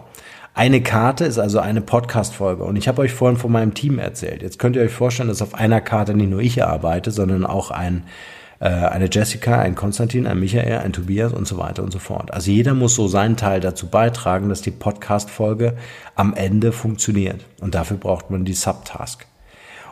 Eine 0.55 0.81
Karte 0.81 1.25
ist 1.25 1.39
also 1.39 1.59
eine 1.59 1.81
Podcast-Folge 1.81 2.63
und 2.63 2.75
ich 2.75 2.87
habe 2.87 3.01
euch 3.01 3.11
vorhin 3.11 3.39
von 3.39 3.51
meinem 3.51 3.73
Team 3.73 3.97
erzählt. 3.97 4.43
Jetzt 4.43 4.59
könnt 4.59 4.75
ihr 4.75 4.83
euch 4.83 4.91
vorstellen, 4.91 5.29
dass 5.29 5.41
auf 5.41 5.55
einer 5.55 5.81
Karte 5.81 6.13
nicht 6.13 6.29
nur 6.29 6.41
ich 6.41 6.63
arbeite, 6.63 7.09
sondern 7.11 7.45
auch 7.45 7.71
ein 7.71 8.03
eine 8.67 9.09
Jessica, 9.11 9.59
ein 9.59 9.75
Konstantin, 9.75 10.25
ein 10.25 10.39
Michael, 10.39 10.77
ein 10.79 10.93
Tobias 10.93 11.33
und 11.33 11.47
so 11.47 11.57
weiter 11.57 11.83
und 11.83 11.91
so 11.91 11.99
fort. 11.99 12.33
Also 12.33 12.49
jeder 12.51 12.73
muss 12.73 12.95
so 12.95 13.07
seinen 13.07 13.35
Teil 13.35 13.59
dazu 13.59 13.87
beitragen, 13.87 14.49
dass 14.49 14.61
die 14.61 14.71
Podcast-Folge 14.71 15.75
am 16.15 16.33
Ende 16.33 16.71
funktioniert. 16.71 17.45
Und 17.59 17.75
dafür 17.75 17.97
braucht 17.97 18.29
man 18.29 18.45
die 18.45 18.53
Subtask. 18.53 19.25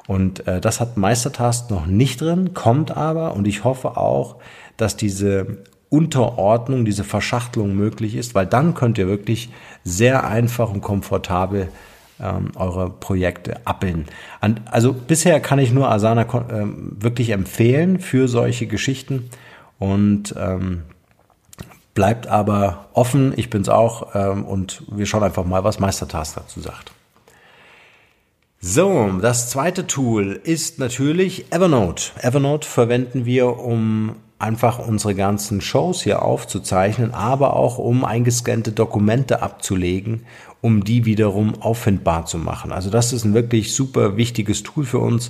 Und 0.08 0.48
äh, 0.48 0.62
das 0.62 0.80
hat 0.80 0.98
Meistertask 0.98 1.70
noch 1.70 1.86
nicht 1.86 2.22
drin, 2.22 2.54
kommt 2.54 2.96
aber 2.96 3.34
und 3.34 3.48
ich 3.48 3.64
hoffe 3.64 3.98
auch, 3.98 4.38
dass 4.78 4.96
diese 4.96 5.64
Unterordnung, 5.90 6.86
diese 6.86 7.04
Verschachtelung 7.04 7.76
möglich 7.76 8.16
ist, 8.16 8.34
weil 8.34 8.48
dann 8.48 8.74
könnt 8.74 8.98
ihr 8.98 9.08
wirklich 9.08 9.50
sehr 9.84 10.26
einfach 10.26 10.72
und 10.72 10.82
komfortabel 10.82 11.68
ähm, 12.22 12.52
eure 12.56 12.90
Projekte 12.90 13.66
abbilden. 13.66 14.06
also 14.70 14.94
bisher 14.94 15.40
kann 15.40 15.60
ich 15.60 15.72
nur 15.72 15.90
Asana 15.90 16.26
ähm, 16.52 16.96
wirklich 17.00 17.30
empfehlen 17.32 18.00
für 18.00 18.28
solche 18.28 18.68
Geschichten 18.68 19.30
und 19.80 20.36
ähm, 20.38 20.84
bleibt 21.94 22.28
aber 22.28 22.88
offen. 22.94 23.34
Ich 23.36 23.50
bin 23.50 23.62
es 23.62 23.70
auch 23.70 24.16
ähm, 24.16 24.46
und 24.46 24.84
wir 24.90 25.06
schauen 25.06 25.24
einfach 25.24 25.46
mal, 25.46 25.64
was 25.64 25.80
Meistertask 25.80 26.36
dazu 26.36 26.62
sagt. 26.62 26.92
So, 28.64 29.10
das 29.20 29.50
zweite 29.50 29.88
Tool 29.88 30.40
ist 30.44 30.78
natürlich 30.78 31.52
Evernote. 31.52 32.12
Evernote 32.22 32.68
verwenden 32.68 33.26
wir, 33.26 33.58
um 33.58 34.18
einfach 34.38 34.80
unsere 34.80 35.16
ganzen 35.16 35.62
Shows 35.62 36.04
hier 36.04 36.22
aufzuzeichnen, 36.22 37.12
aber 37.12 37.56
auch 37.56 37.80
um 37.80 38.06
eingescannte 38.06 38.72
Dokumente 38.72 39.42
abzulegen, 39.42 40.26
um 40.62 40.84
die 40.84 41.06
wiederum 41.06 41.62
auffindbar 41.62 42.26
zu 42.26 42.38
machen. 42.38 42.72
Also 42.72 42.90
das 42.90 43.14
ist 43.14 43.26
ein 43.26 43.34
wirklich 43.34 43.74
super 43.74 44.16
wichtiges 44.18 44.64
Tool 44.64 44.86
für 44.86 45.00
uns. 45.00 45.30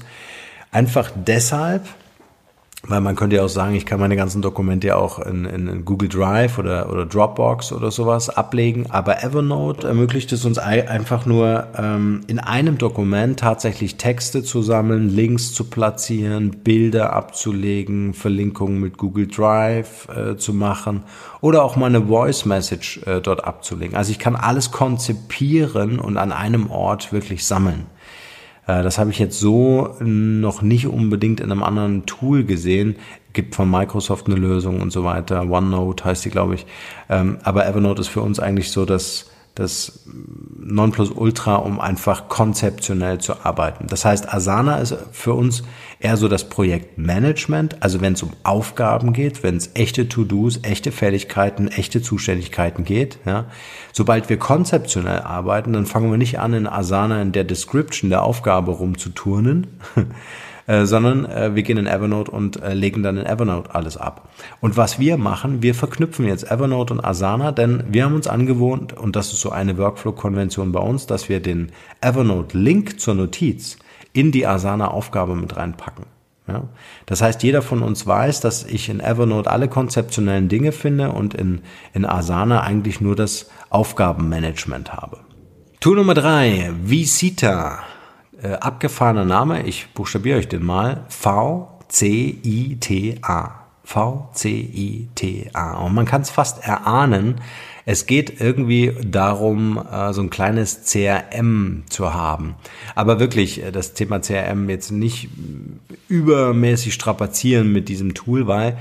Einfach 0.71 1.11
deshalb, 1.15 1.87
weil 2.87 2.99
man 2.99 3.15
könnte 3.15 3.35
ja 3.35 3.43
auch 3.43 3.49
sagen, 3.49 3.75
ich 3.75 3.85
kann 3.85 3.99
meine 3.99 4.15
ganzen 4.15 4.41
Dokumente 4.41 4.87
ja 4.87 4.95
auch 4.95 5.19
in, 5.19 5.45
in, 5.45 5.85
Google 5.85 6.09
Drive 6.09 6.57
oder, 6.57 6.91
oder 6.91 7.05
Dropbox 7.05 7.71
oder 7.73 7.91
sowas 7.91 8.29
ablegen. 8.29 8.87
Aber 8.89 9.23
Evernote 9.23 9.87
ermöglicht 9.87 10.31
es 10.31 10.45
uns 10.45 10.57
einfach 10.57 11.25
nur, 11.27 11.67
ähm, 11.77 12.21
in 12.27 12.39
einem 12.39 12.79
Dokument 12.79 13.39
tatsächlich 13.39 13.97
Texte 13.97 14.43
zu 14.43 14.63
sammeln, 14.63 15.09
Links 15.09 15.53
zu 15.53 15.65
platzieren, 15.65 16.51
Bilder 16.63 17.13
abzulegen, 17.13 18.15
Verlinkungen 18.15 18.79
mit 18.79 18.97
Google 18.97 19.27
Drive 19.27 20.07
äh, 20.09 20.37
zu 20.37 20.53
machen 20.53 21.03
oder 21.39 21.63
auch 21.63 21.75
mal 21.75 21.87
eine 21.87 22.07
Voice 22.07 22.45
Message 22.45 23.01
äh, 23.05 23.21
dort 23.21 23.43
abzulegen. 23.43 23.95
Also 23.95 24.11
ich 24.11 24.19
kann 24.19 24.35
alles 24.35 24.71
konzipieren 24.71 25.99
und 25.99 26.17
an 26.17 26.31
einem 26.31 26.71
Ort 26.71 27.13
wirklich 27.13 27.45
sammeln. 27.45 27.85
Äh, 28.67 28.83
das 28.83 28.97
habe 28.97 29.11
ich 29.11 29.19
jetzt 29.19 29.39
so 29.39 29.95
noch 29.99 30.61
nicht 30.61 30.87
unbedingt 30.87 31.39
in 31.39 31.51
einem 31.51 31.63
anderen 31.63 32.05
Tool 32.05 32.43
gesehen. 32.43 32.95
Gibt 33.33 33.55
von 33.55 33.69
Microsoft 33.69 34.27
eine 34.27 34.35
Lösung 34.35 34.81
und 34.81 34.91
so 34.91 35.03
weiter. 35.03 35.49
OneNote 35.49 36.03
heißt 36.03 36.25
die, 36.25 36.29
glaube 36.29 36.55
ich. 36.55 36.65
Ähm, 37.09 37.37
aber 37.43 37.65
Evernote 37.65 38.01
ist 38.01 38.09
für 38.09 38.21
uns 38.21 38.39
eigentlich 38.39 38.71
so 38.71 38.85
das 38.85 39.27
das 39.55 40.05
Nonplusultra, 40.63 41.55
um 41.55 41.79
einfach 41.79 42.27
konzeptionell 42.27 43.19
zu 43.19 43.43
arbeiten. 43.43 43.87
Das 43.87 44.05
heißt, 44.05 44.31
Asana 44.31 44.77
ist 44.77 44.95
für 45.11 45.33
uns 45.33 45.63
eher 45.99 46.17
so 46.17 46.27
das 46.27 46.49
Projektmanagement, 46.49 47.81
also 47.81 48.01
wenn 48.01 48.13
es 48.13 48.23
um 48.23 48.31
Aufgaben 48.43 49.13
geht, 49.13 49.43
wenn 49.43 49.57
es 49.57 49.71
echte 49.73 50.07
To-Dos, 50.07 50.59
echte 50.63 50.91
Fähigkeiten, 50.91 51.67
echte 51.67 52.01
Zuständigkeiten 52.01 52.83
geht. 52.83 53.19
Ja. 53.25 53.45
Sobald 53.91 54.29
wir 54.29 54.37
konzeptionell 54.37 55.19
arbeiten, 55.19 55.73
dann 55.73 55.85
fangen 55.85 56.11
wir 56.11 56.17
nicht 56.17 56.39
an, 56.39 56.53
in 56.53 56.67
Asana 56.67 57.21
in 57.21 57.31
der 57.31 57.43
Description 57.43 58.09
der 58.09 58.23
Aufgabe 58.23 58.71
rumzuturnen, 58.71 59.67
Äh, 60.67 60.85
sondern 60.85 61.25
äh, 61.25 61.55
wir 61.55 61.63
gehen 61.63 61.77
in 61.77 61.87
Evernote 61.87 62.31
und 62.31 62.61
äh, 62.61 62.73
legen 62.73 63.03
dann 63.03 63.17
in 63.17 63.25
Evernote 63.25 63.73
alles 63.73 63.97
ab. 63.97 64.29
Und 64.59 64.77
was 64.77 64.99
wir 64.99 65.17
machen, 65.17 65.61
wir 65.61 65.73
verknüpfen 65.73 66.25
jetzt 66.25 66.49
Evernote 66.49 66.93
und 66.93 67.03
Asana, 67.03 67.51
denn 67.51 67.83
wir 67.89 68.05
haben 68.05 68.15
uns 68.15 68.27
angewohnt, 68.27 68.93
und 68.93 69.15
das 69.15 69.33
ist 69.33 69.41
so 69.41 69.49
eine 69.49 69.77
Workflow-Konvention 69.77 70.71
bei 70.71 70.79
uns, 70.79 71.07
dass 71.07 71.29
wir 71.29 71.39
den 71.39 71.71
Evernote-Link 72.01 72.99
zur 72.99 73.15
Notiz 73.15 73.77
in 74.13 74.31
die 74.31 74.45
Asana-Aufgabe 74.45 75.35
mit 75.35 75.57
reinpacken. 75.57 76.05
Ja? 76.47 76.63
Das 77.05 77.21
heißt, 77.21 77.41
jeder 77.43 77.61
von 77.61 77.81
uns 77.81 78.05
weiß, 78.05 78.41
dass 78.41 78.63
ich 78.63 78.89
in 78.89 78.99
Evernote 78.99 79.49
alle 79.49 79.67
konzeptionellen 79.67 80.47
Dinge 80.47 80.71
finde 80.71 81.11
und 81.11 81.33
in, 81.33 81.61
in 81.93 82.05
Asana 82.05 82.61
eigentlich 82.61 83.01
nur 83.01 83.15
das 83.15 83.49
Aufgabenmanagement 83.69 84.93
habe. 84.93 85.19
Tool 85.79 85.95
Nummer 85.95 86.13
drei, 86.13 86.71
Visita 86.83 87.79
äh, 88.43 88.53
abgefahrener 88.53 89.25
Name, 89.25 89.63
ich 89.63 89.87
buchstabiere 89.93 90.39
euch 90.39 90.47
den 90.47 90.63
mal, 90.65 91.05
V-C-I-T-A. 91.09 92.01
V-C-I-T-A. 93.83 95.73
Und 95.79 95.93
man 95.93 96.05
kann 96.05 96.21
es 96.21 96.29
fast 96.29 96.63
erahnen, 96.65 97.41
es 97.85 98.05
geht 98.05 98.39
irgendwie 98.39 98.93
darum, 99.03 99.77
äh, 99.91 100.13
so 100.13 100.21
ein 100.21 100.29
kleines 100.29 100.83
CRM 100.85 101.83
zu 101.89 102.13
haben. 102.13 102.55
Aber 102.95 103.19
wirklich, 103.19 103.63
äh, 103.63 103.71
das 103.71 103.93
Thema 103.93 104.19
CRM 104.21 104.69
jetzt 104.69 104.91
nicht 104.91 105.29
übermäßig 106.07 106.93
strapazieren 106.93 107.71
mit 107.71 107.89
diesem 107.89 108.13
Tool, 108.13 108.47
weil 108.47 108.77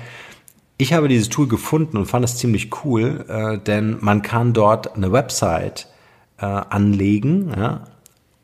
ich 0.77 0.93
habe 0.93 1.09
dieses 1.09 1.29
Tool 1.29 1.49
gefunden 1.49 1.97
und 1.97 2.07
fand 2.07 2.25
es 2.25 2.37
ziemlich 2.37 2.71
cool, 2.85 3.25
äh, 3.29 3.59
denn 3.59 3.99
man 4.01 4.23
kann 4.23 4.53
dort 4.53 4.97
eine 4.97 5.13
Website 5.13 5.89
anlegen, 6.43 7.55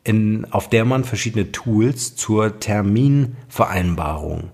in, 0.07 0.47
auf 0.51 0.69
der 0.69 0.85
man 0.85 1.03
verschiedene 1.03 1.51
Tools 1.51 2.15
zur 2.15 2.59
Terminvereinbarung 2.59 4.51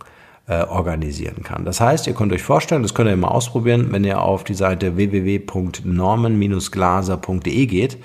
äh, 0.47 0.63
organisieren 0.63 1.43
kann. 1.43 1.63
Das 1.63 1.79
heißt, 1.79 2.07
ihr 2.07 2.13
könnt 2.13 2.33
euch 2.33 2.41
vorstellen, 2.41 2.81
das 2.81 2.95
könnt 2.95 3.09
ihr 3.09 3.15
mal 3.15 3.27
ausprobieren, 3.27 3.89
wenn 3.91 4.03
ihr 4.03 4.19
auf 4.19 4.43
die 4.43 4.55
Seite 4.55 4.97
www.norman-glaser.de 4.97 7.65
geht. 7.67 7.99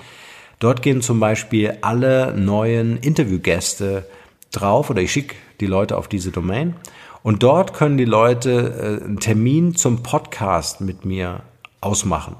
Dort 0.59 0.83
gehen 0.83 1.01
zum 1.01 1.19
Beispiel 1.19 1.79
alle 1.81 2.35
neuen 2.37 2.97
Interviewgäste 2.97 4.05
drauf 4.51 4.91
oder 4.91 5.01
ich 5.01 5.11
schicke 5.11 5.35
die 5.59 5.65
Leute 5.65 5.97
auf 5.97 6.07
diese 6.07 6.29
Domain 6.29 6.75
und 7.23 7.41
dort 7.41 7.73
können 7.73 7.97
die 7.97 8.05
Leute 8.05 8.99
äh, 9.01 9.05
einen 9.05 9.19
Termin 9.19 9.73
zum 9.75 10.03
Podcast 10.03 10.81
mit 10.81 11.03
mir 11.03 11.41
ausmachen. 11.81 12.35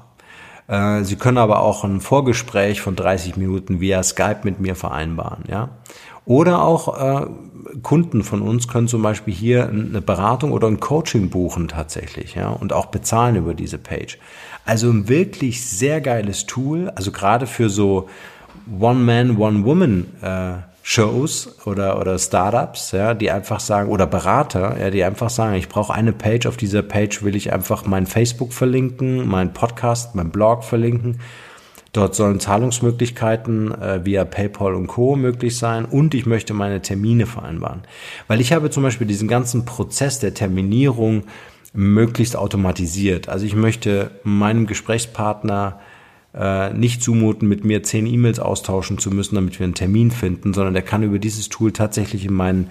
Äh, 0.70 1.02
Sie 1.04 1.16
können 1.16 1.38
aber 1.38 1.60
auch 1.60 1.84
ein 1.84 2.00
Vorgespräch 2.00 2.80
von 2.80 2.94
30 2.96 3.36
Minuten 3.36 3.80
via 3.80 4.02
Skype 4.02 4.40
mit 4.44 4.60
mir 4.60 4.76
vereinbaren, 4.76 5.44
ja. 5.48 5.70
Oder 6.26 6.62
auch 6.62 6.96
äh, 6.96 7.26
Kunden 7.82 8.22
von 8.22 8.42
uns 8.42 8.68
können 8.68 8.86
zum 8.86 9.02
Beispiel 9.02 9.34
hier 9.34 9.68
eine 9.68 10.00
Beratung 10.00 10.52
oder 10.52 10.68
ein 10.68 10.78
Coaching 10.78 11.28
buchen 11.28 11.66
tatsächlich, 11.66 12.36
ja, 12.36 12.50
und 12.50 12.72
auch 12.72 12.86
bezahlen 12.86 13.36
über 13.36 13.54
diese 13.54 13.78
Page. 13.78 14.18
Also 14.64 14.90
ein 14.90 15.08
wirklich 15.08 15.66
sehr 15.66 16.00
geiles 16.00 16.46
Tool, 16.46 16.90
also 16.94 17.10
gerade 17.10 17.46
für 17.46 17.68
so 17.68 18.08
One-Man, 18.78 19.38
One-Woman 19.38 20.06
äh, 20.22 20.69
Shows 20.92 21.56
oder, 21.66 22.00
oder 22.00 22.18
Startups, 22.18 22.90
ja, 22.90 23.14
die 23.14 23.30
einfach 23.30 23.60
sagen, 23.60 23.90
oder 23.90 24.08
Berater, 24.08 24.76
ja, 24.76 24.90
die 24.90 25.04
einfach 25.04 25.30
sagen, 25.30 25.54
ich 25.54 25.68
brauche 25.68 25.94
eine 25.94 26.12
Page, 26.12 26.46
auf 26.46 26.56
dieser 26.56 26.82
Page 26.82 27.22
will 27.22 27.36
ich 27.36 27.52
einfach 27.52 27.86
mein 27.86 28.06
Facebook 28.06 28.52
verlinken, 28.52 29.28
mein 29.28 29.52
Podcast, 29.52 30.16
mein 30.16 30.30
Blog 30.30 30.64
verlinken. 30.64 31.20
Dort 31.92 32.16
sollen 32.16 32.40
Zahlungsmöglichkeiten 32.40 33.72
äh, 33.80 34.04
via 34.04 34.24
PayPal 34.24 34.74
und 34.74 34.88
Co. 34.88 35.14
möglich 35.14 35.56
sein 35.56 35.84
und 35.84 36.12
ich 36.12 36.26
möchte 36.26 36.54
meine 36.54 36.82
Termine 36.82 37.26
vereinbaren. 37.26 37.82
Weil 38.26 38.40
ich 38.40 38.52
habe 38.52 38.70
zum 38.70 38.82
Beispiel 38.82 39.06
diesen 39.06 39.28
ganzen 39.28 39.64
Prozess 39.64 40.18
der 40.18 40.34
Terminierung 40.34 41.22
möglichst 41.72 42.34
automatisiert. 42.34 43.28
Also 43.28 43.46
ich 43.46 43.54
möchte 43.54 44.10
meinem 44.24 44.66
Gesprächspartner 44.66 45.78
äh, 46.34 46.72
nicht 46.72 47.02
zumuten, 47.02 47.48
mit 47.48 47.64
mir 47.64 47.82
zehn 47.82 48.06
E-Mails 48.06 48.38
austauschen 48.38 48.98
zu 48.98 49.10
müssen, 49.10 49.34
damit 49.34 49.58
wir 49.58 49.64
einen 49.64 49.74
Termin 49.74 50.10
finden, 50.10 50.54
sondern 50.54 50.74
der 50.74 50.82
kann 50.82 51.02
über 51.02 51.18
dieses 51.18 51.48
Tool 51.48 51.72
tatsächlich 51.72 52.24
in 52.24 52.34
meinen 52.34 52.70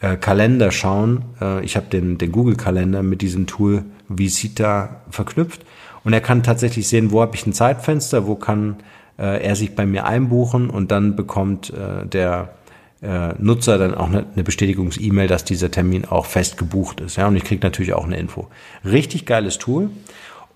äh, 0.00 0.16
Kalender 0.16 0.70
schauen. 0.70 1.24
Äh, 1.40 1.64
ich 1.64 1.76
habe 1.76 1.86
den, 1.86 2.18
den 2.18 2.32
Google-Kalender 2.32 3.02
mit 3.02 3.22
diesem 3.22 3.46
Tool 3.46 3.84
Visita 4.08 5.02
verknüpft 5.10 5.64
und 6.04 6.12
er 6.12 6.20
kann 6.20 6.42
tatsächlich 6.42 6.88
sehen, 6.88 7.10
wo 7.10 7.20
habe 7.20 7.36
ich 7.36 7.46
ein 7.46 7.52
Zeitfenster, 7.52 8.26
wo 8.26 8.34
kann 8.34 8.76
äh, 9.18 9.42
er 9.42 9.56
sich 9.56 9.74
bei 9.74 9.86
mir 9.86 10.06
einbuchen 10.06 10.70
und 10.70 10.90
dann 10.90 11.16
bekommt 11.16 11.70
äh, 11.70 12.06
der 12.06 12.54
äh, 13.02 13.34
Nutzer 13.38 13.78
dann 13.78 13.94
auch 13.94 14.08
eine, 14.08 14.26
eine 14.34 14.44
Bestätigungs-E-Mail, 14.44 15.28
dass 15.28 15.44
dieser 15.44 15.70
Termin 15.70 16.04
auch 16.04 16.26
fest 16.26 16.58
gebucht 16.58 17.00
ist. 17.00 17.16
Ja, 17.16 17.28
und 17.28 17.36
ich 17.36 17.44
kriege 17.44 17.64
natürlich 17.64 17.92
auch 17.94 18.04
eine 18.04 18.18
Info. 18.18 18.48
Richtig 18.84 19.26
geiles 19.26 19.58
Tool. 19.58 19.90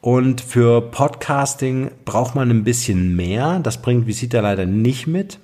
Und 0.05 0.43
für 0.43 0.83
Podcasting 0.83 1.90
braucht 2.05 2.35
man 2.35 2.51
ein 2.51 2.62
bisschen 2.62 3.17
mehr. 3.17 3.59
Das 3.61 3.81
bringt 3.81 4.07
Visita 4.07 4.40
leider 4.40 4.67
nicht 4.67 5.07
mit. 5.07 5.38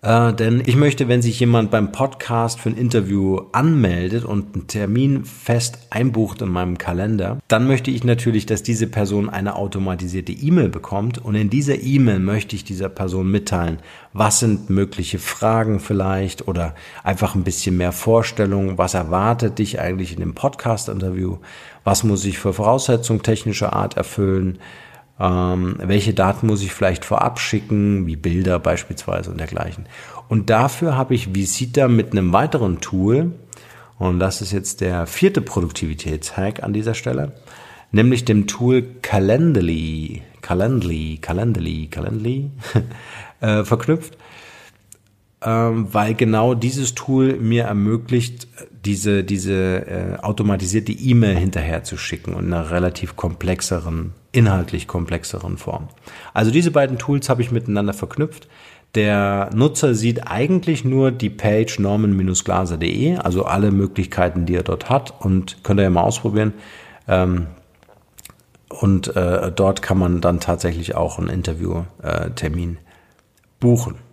Äh, 0.00 0.32
denn 0.34 0.62
ich 0.64 0.76
möchte, 0.76 1.08
wenn 1.08 1.22
sich 1.22 1.40
jemand 1.40 1.72
beim 1.72 1.90
Podcast 1.90 2.60
für 2.60 2.68
ein 2.68 2.76
Interview 2.76 3.40
anmeldet 3.50 4.24
und 4.24 4.54
einen 4.54 4.66
Termin 4.68 5.24
fest 5.24 5.88
einbucht 5.90 6.40
in 6.40 6.50
meinem 6.50 6.78
Kalender, 6.78 7.38
dann 7.48 7.66
möchte 7.66 7.90
ich 7.90 8.04
natürlich, 8.04 8.46
dass 8.46 8.62
diese 8.62 8.86
Person 8.86 9.28
eine 9.28 9.56
automatisierte 9.56 10.30
E-Mail 10.30 10.68
bekommt 10.68 11.18
und 11.18 11.34
in 11.34 11.50
dieser 11.50 11.82
E-Mail 11.82 12.20
möchte 12.20 12.54
ich 12.54 12.62
dieser 12.62 12.88
Person 12.88 13.28
mitteilen, 13.28 13.80
was 14.12 14.38
sind 14.38 14.70
mögliche 14.70 15.18
Fragen 15.18 15.80
vielleicht 15.80 16.46
oder 16.46 16.76
einfach 17.02 17.34
ein 17.34 17.42
bisschen 17.42 17.76
mehr 17.76 17.90
Vorstellung, 17.90 18.78
was 18.78 18.94
erwartet 18.94 19.58
dich 19.58 19.80
eigentlich 19.80 20.12
in 20.12 20.20
dem 20.20 20.34
Podcast-Interview, 20.34 21.38
was 21.86 22.02
muss 22.02 22.24
ich 22.24 22.38
für 22.38 22.52
Voraussetzungen 22.52 23.22
technischer 23.22 23.72
Art 23.72 23.96
erfüllen, 23.96 24.58
ähm, 25.20 25.76
welche 25.78 26.14
Daten 26.14 26.48
muss 26.48 26.62
ich 26.62 26.72
vielleicht 26.72 27.04
vorab 27.04 27.38
schicken, 27.38 28.08
wie 28.08 28.16
Bilder 28.16 28.58
beispielsweise 28.58 29.30
und 29.30 29.38
dergleichen. 29.38 29.86
Und 30.28 30.50
dafür 30.50 30.96
habe 30.96 31.14
ich 31.14 31.32
Visita 31.36 31.86
mit 31.86 32.10
einem 32.10 32.32
weiteren 32.32 32.80
Tool, 32.80 33.36
und 34.00 34.18
das 34.18 34.42
ist 34.42 34.50
jetzt 34.50 34.80
der 34.80 35.06
vierte 35.06 35.40
Produktivitätshack 35.40 36.64
an 36.64 36.72
dieser 36.72 36.94
Stelle, 36.94 37.34
nämlich 37.92 38.24
dem 38.24 38.48
Tool 38.48 38.82
Calendly, 39.02 40.22
Calendly, 40.42 41.18
Calendly, 41.22 41.86
Calendly 41.86 42.50
äh, 43.40 43.62
verknüpft 43.62 44.18
ähm, 45.46 45.86
weil 45.92 46.14
genau 46.14 46.54
dieses 46.54 46.94
Tool 46.94 47.36
mir 47.36 47.64
ermöglicht, 47.64 48.48
diese, 48.86 49.24
diese 49.24 49.86
äh, 49.86 50.16
automatisierte 50.22 50.92
E-Mail 50.92 51.36
hinterher 51.36 51.82
zu 51.82 51.96
schicken 51.96 52.34
und 52.34 52.46
in 52.46 52.52
einer 52.52 52.70
relativ 52.70 53.16
komplexeren, 53.16 54.12
inhaltlich 54.32 54.86
komplexeren 54.86 55.58
Form. 55.58 55.88
Also 56.32 56.50
diese 56.50 56.70
beiden 56.70 56.96
Tools 56.98 57.28
habe 57.28 57.42
ich 57.42 57.50
miteinander 57.50 57.92
verknüpft. 57.92 58.48
Der 58.94 59.50
Nutzer 59.52 59.94
sieht 59.94 60.26
eigentlich 60.26 60.84
nur 60.84 61.10
die 61.10 61.28
Page 61.28 61.80
norman-glaser.de, 61.80 63.16
also 63.16 63.44
alle 63.44 63.72
Möglichkeiten, 63.72 64.46
die 64.46 64.54
er 64.54 64.62
dort 64.62 64.88
hat 64.88 65.12
und 65.20 65.62
könnt 65.64 65.80
ihr 65.80 65.84
ja 65.84 65.90
mal 65.90 66.02
ausprobieren. 66.02 66.54
Ähm, 67.08 67.48
und 68.68 69.14
äh, 69.16 69.52
dort 69.52 69.82
kann 69.82 69.98
man 69.98 70.20
dann 70.20 70.40
tatsächlich 70.40 70.94
auch 70.94 71.18
einen 71.18 71.28
Interviewtermin 71.28 72.74
äh, 72.74 72.78
buchen. 73.60 74.05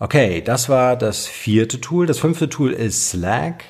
Okay, 0.00 0.42
das 0.42 0.68
war 0.68 0.96
das 0.96 1.26
vierte 1.26 1.80
Tool. 1.80 2.06
Das 2.06 2.18
fünfte 2.20 2.48
Tool 2.48 2.72
ist 2.72 3.10
Slack. 3.10 3.64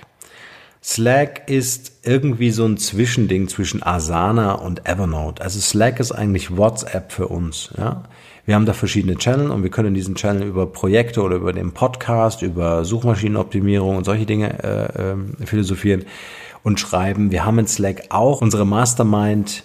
Slack 0.82 1.48
ist 1.48 2.00
irgendwie 2.02 2.50
so 2.50 2.64
ein 2.64 2.76
Zwischending 2.76 3.48
zwischen 3.48 3.82
Asana 3.82 4.52
und 4.52 4.86
Evernote. 4.86 5.42
Also 5.42 5.58
Slack 5.58 6.00
ist 6.00 6.12
eigentlich 6.12 6.56
WhatsApp 6.56 7.12
für 7.12 7.28
uns. 7.28 7.70
Ja? 7.76 8.04
Wir 8.44 8.54
haben 8.54 8.66
da 8.66 8.72
verschiedene 8.72 9.16
Channel 9.16 9.50
und 9.50 9.62
wir 9.62 9.70
können 9.70 9.94
diesen 9.94 10.14
Channel 10.14 10.46
über 10.46 10.66
Projekte 10.66 11.22
oder 11.22 11.36
über 11.36 11.52
den 11.52 11.72
Podcast, 11.72 12.42
über 12.42 12.84
Suchmaschinenoptimierung 12.84 13.96
und 13.96 14.04
solche 14.04 14.26
Dinge 14.26 14.62
äh, 14.62 15.12
äh, 15.12 15.46
philosophieren 15.46 16.04
und 16.62 16.78
schreiben. 16.78 17.30
Wir 17.30 17.44
haben 17.44 17.58
in 17.58 17.66
Slack 17.66 18.04
auch 18.10 18.40
unsere 18.40 18.66
Mastermind 18.66 19.64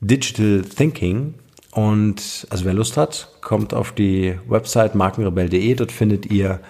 Digital 0.00 0.62
Thinking. 0.62 1.34
Und 1.74 2.46
also 2.50 2.64
wer 2.64 2.72
Lust 2.72 2.96
hat, 2.96 3.28
kommt 3.40 3.74
auf 3.74 3.90
die 3.90 4.38
Website 4.48 4.94
markenrebell.de. 4.94 5.74
Dort 5.74 5.90
findet 5.90 6.26
ihr 6.26 6.60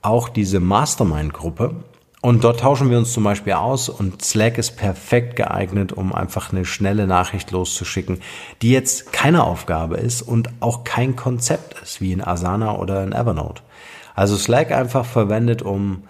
auch 0.00 0.30
diese 0.30 0.60
Mastermind-Gruppe. 0.60 1.74
Und 2.22 2.42
dort 2.42 2.60
tauschen 2.60 2.90
wir 2.90 2.96
uns 2.96 3.12
zum 3.12 3.22
Beispiel 3.22 3.52
aus 3.52 3.88
und 3.90 4.22
Slack 4.22 4.56
ist 4.56 4.76
perfekt 4.76 5.36
geeignet, 5.36 5.92
um 5.92 6.12
einfach 6.12 6.52
eine 6.52 6.64
schnelle 6.64 7.06
Nachricht 7.06 7.50
loszuschicken, 7.50 8.20
die 8.62 8.70
jetzt 8.70 9.12
keine 9.12 9.44
Aufgabe 9.44 9.98
ist 9.98 10.22
und 10.22 10.48
auch 10.60 10.82
kein 10.82 11.14
Konzept 11.14 11.80
ist, 11.82 12.00
wie 12.00 12.12
in 12.12 12.24
Asana 12.24 12.78
oder 12.78 13.04
in 13.04 13.12
Evernote. 13.12 13.62
Also 14.14 14.36
Slack 14.36 14.72
einfach 14.72 15.04
verwendet, 15.04 15.60
um 15.60 16.04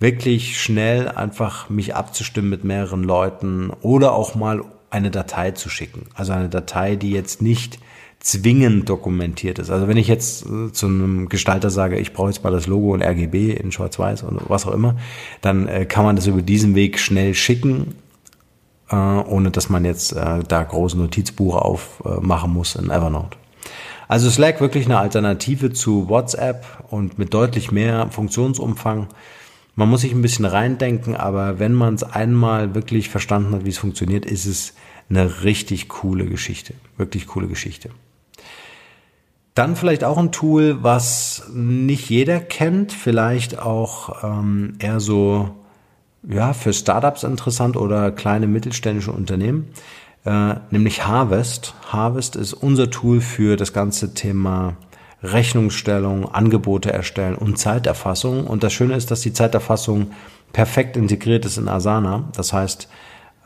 wirklich 0.00 0.60
schnell 0.60 1.08
einfach 1.08 1.70
mich 1.70 1.94
abzustimmen 1.94 2.50
mit 2.50 2.64
mehreren 2.64 3.04
Leuten 3.04 3.70
oder 3.80 4.12
auch 4.12 4.34
mal 4.34 4.62
eine 4.90 5.12
Datei 5.12 5.52
zu 5.52 5.70
schicken. 5.70 6.06
Also 6.14 6.32
eine 6.32 6.48
Datei, 6.48 6.96
die 6.96 7.12
jetzt 7.12 7.40
nicht 7.40 7.78
zwingend 8.22 8.88
dokumentiert 8.88 9.58
ist. 9.58 9.70
Also 9.70 9.88
wenn 9.88 9.96
ich 9.96 10.06
jetzt 10.06 10.46
äh, 10.46 10.72
zu 10.72 10.86
einem 10.86 11.28
Gestalter 11.28 11.70
sage, 11.70 11.98
ich 11.98 12.12
brauche 12.12 12.28
jetzt 12.28 12.44
mal 12.44 12.52
das 12.52 12.66
Logo 12.68 12.92
und 12.92 13.02
RGB 13.02 13.52
in 13.52 13.72
Schwarz-Weiß 13.72 14.22
und 14.22 14.40
was 14.48 14.66
auch 14.66 14.72
immer, 14.72 14.96
dann 15.40 15.66
äh, 15.66 15.86
kann 15.86 16.04
man 16.04 16.16
das 16.16 16.26
über 16.26 16.40
diesen 16.40 16.74
Weg 16.74 17.00
schnell 17.00 17.34
schicken, 17.34 17.94
äh, 18.90 18.94
ohne 18.94 19.50
dass 19.50 19.68
man 19.68 19.84
jetzt 19.84 20.14
da 20.14 20.62
große 20.62 20.96
Notizbuch 20.96 21.56
aufmachen 21.56 22.52
muss 22.52 22.76
in 22.76 22.90
Evernote. 22.90 23.36
Also 24.06 24.30
Slack 24.30 24.60
wirklich 24.60 24.84
eine 24.84 24.98
Alternative 24.98 25.72
zu 25.72 26.08
WhatsApp 26.08 26.64
und 26.90 27.18
mit 27.18 27.34
deutlich 27.34 27.72
mehr 27.72 28.08
Funktionsumfang. 28.10 29.08
Man 29.74 29.88
muss 29.88 30.02
sich 30.02 30.12
ein 30.12 30.22
bisschen 30.22 30.44
reindenken, 30.44 31.16
aber 31.16 31.58
wenn 31.58 31.72
man 31.72 31.94
es 31.94 32.02
einmal 32.02 32.74
wirklich 32.74 33.08
verstanden 33.08 33.54
hat, 33.54 33.64
wie 33.64 33.70
es 33.70 33.78
funktioniert, 33.78 34.26
ist 34.26 34.44
es 34.44 34.74
eine 35.08 35.44
richtig 35.44 35.88
coole 35.88 36.26
Geschichte. 36.26 36.74
Wirklich 36.98 37.26
coole 37.26 37.48
Geschichte. 37.48 37.90
Dann 39.54 39.76
vielleicht 39.76 40.02
auch 40.02 40.16
ein 40.16 40.32
Tool, 40.32 40.82
was 40.82 41.44
nicht 41.52 42.08
jeder 42.08 42.40
kennt, 42.40 42.92
vielleicht 42.92 43.58
auch 43.58 44.24
ähm, 44.24 44.76
eher 44.78 44.98
so 44.98 45.50
ja 46.26 46.52
für 46.52 46.72
Startups 46.72 47.22
interessant 47.22 47.76
oder 47.76 48.12
kleine 48.12 48.46
mittelständische 48.46 49.12
Unternehmen, 49.12 49.68
äh, 50.24 50.54
nämlich 50.70 51.06
Harvest. 51.06 51.74
Harvest 51.88 52.36
ist 52.36 52.54
unser 52.54 52.90
Tool 52.90 53.20
für 53.20 53.56
das 53.56 53.72
ganze 53.72 54.14
Thema 54.14 54.76
Rechnungsstellung, 55.22 56.32
Angebote 56.32 56.92
erstellen 56.92 57.34
und 57.34 57.58
Zeiterfassung. 57.58 58.46
Und 58.46 58.62
das 58.62 58.72
Schöne 58.72 58.96
ist, 58.96 59.10
dass 59.10 59.20
die 59.20 59.32
Zeiterfassung 59.32 60.12
perfekt 60.52 60.96
integriert 60.96 61.44
ist 61.44 61.58
in 61.58 61.68
Asana. 61.68 62.24
Das 62.34 62.52
heißt, 62.52 62.88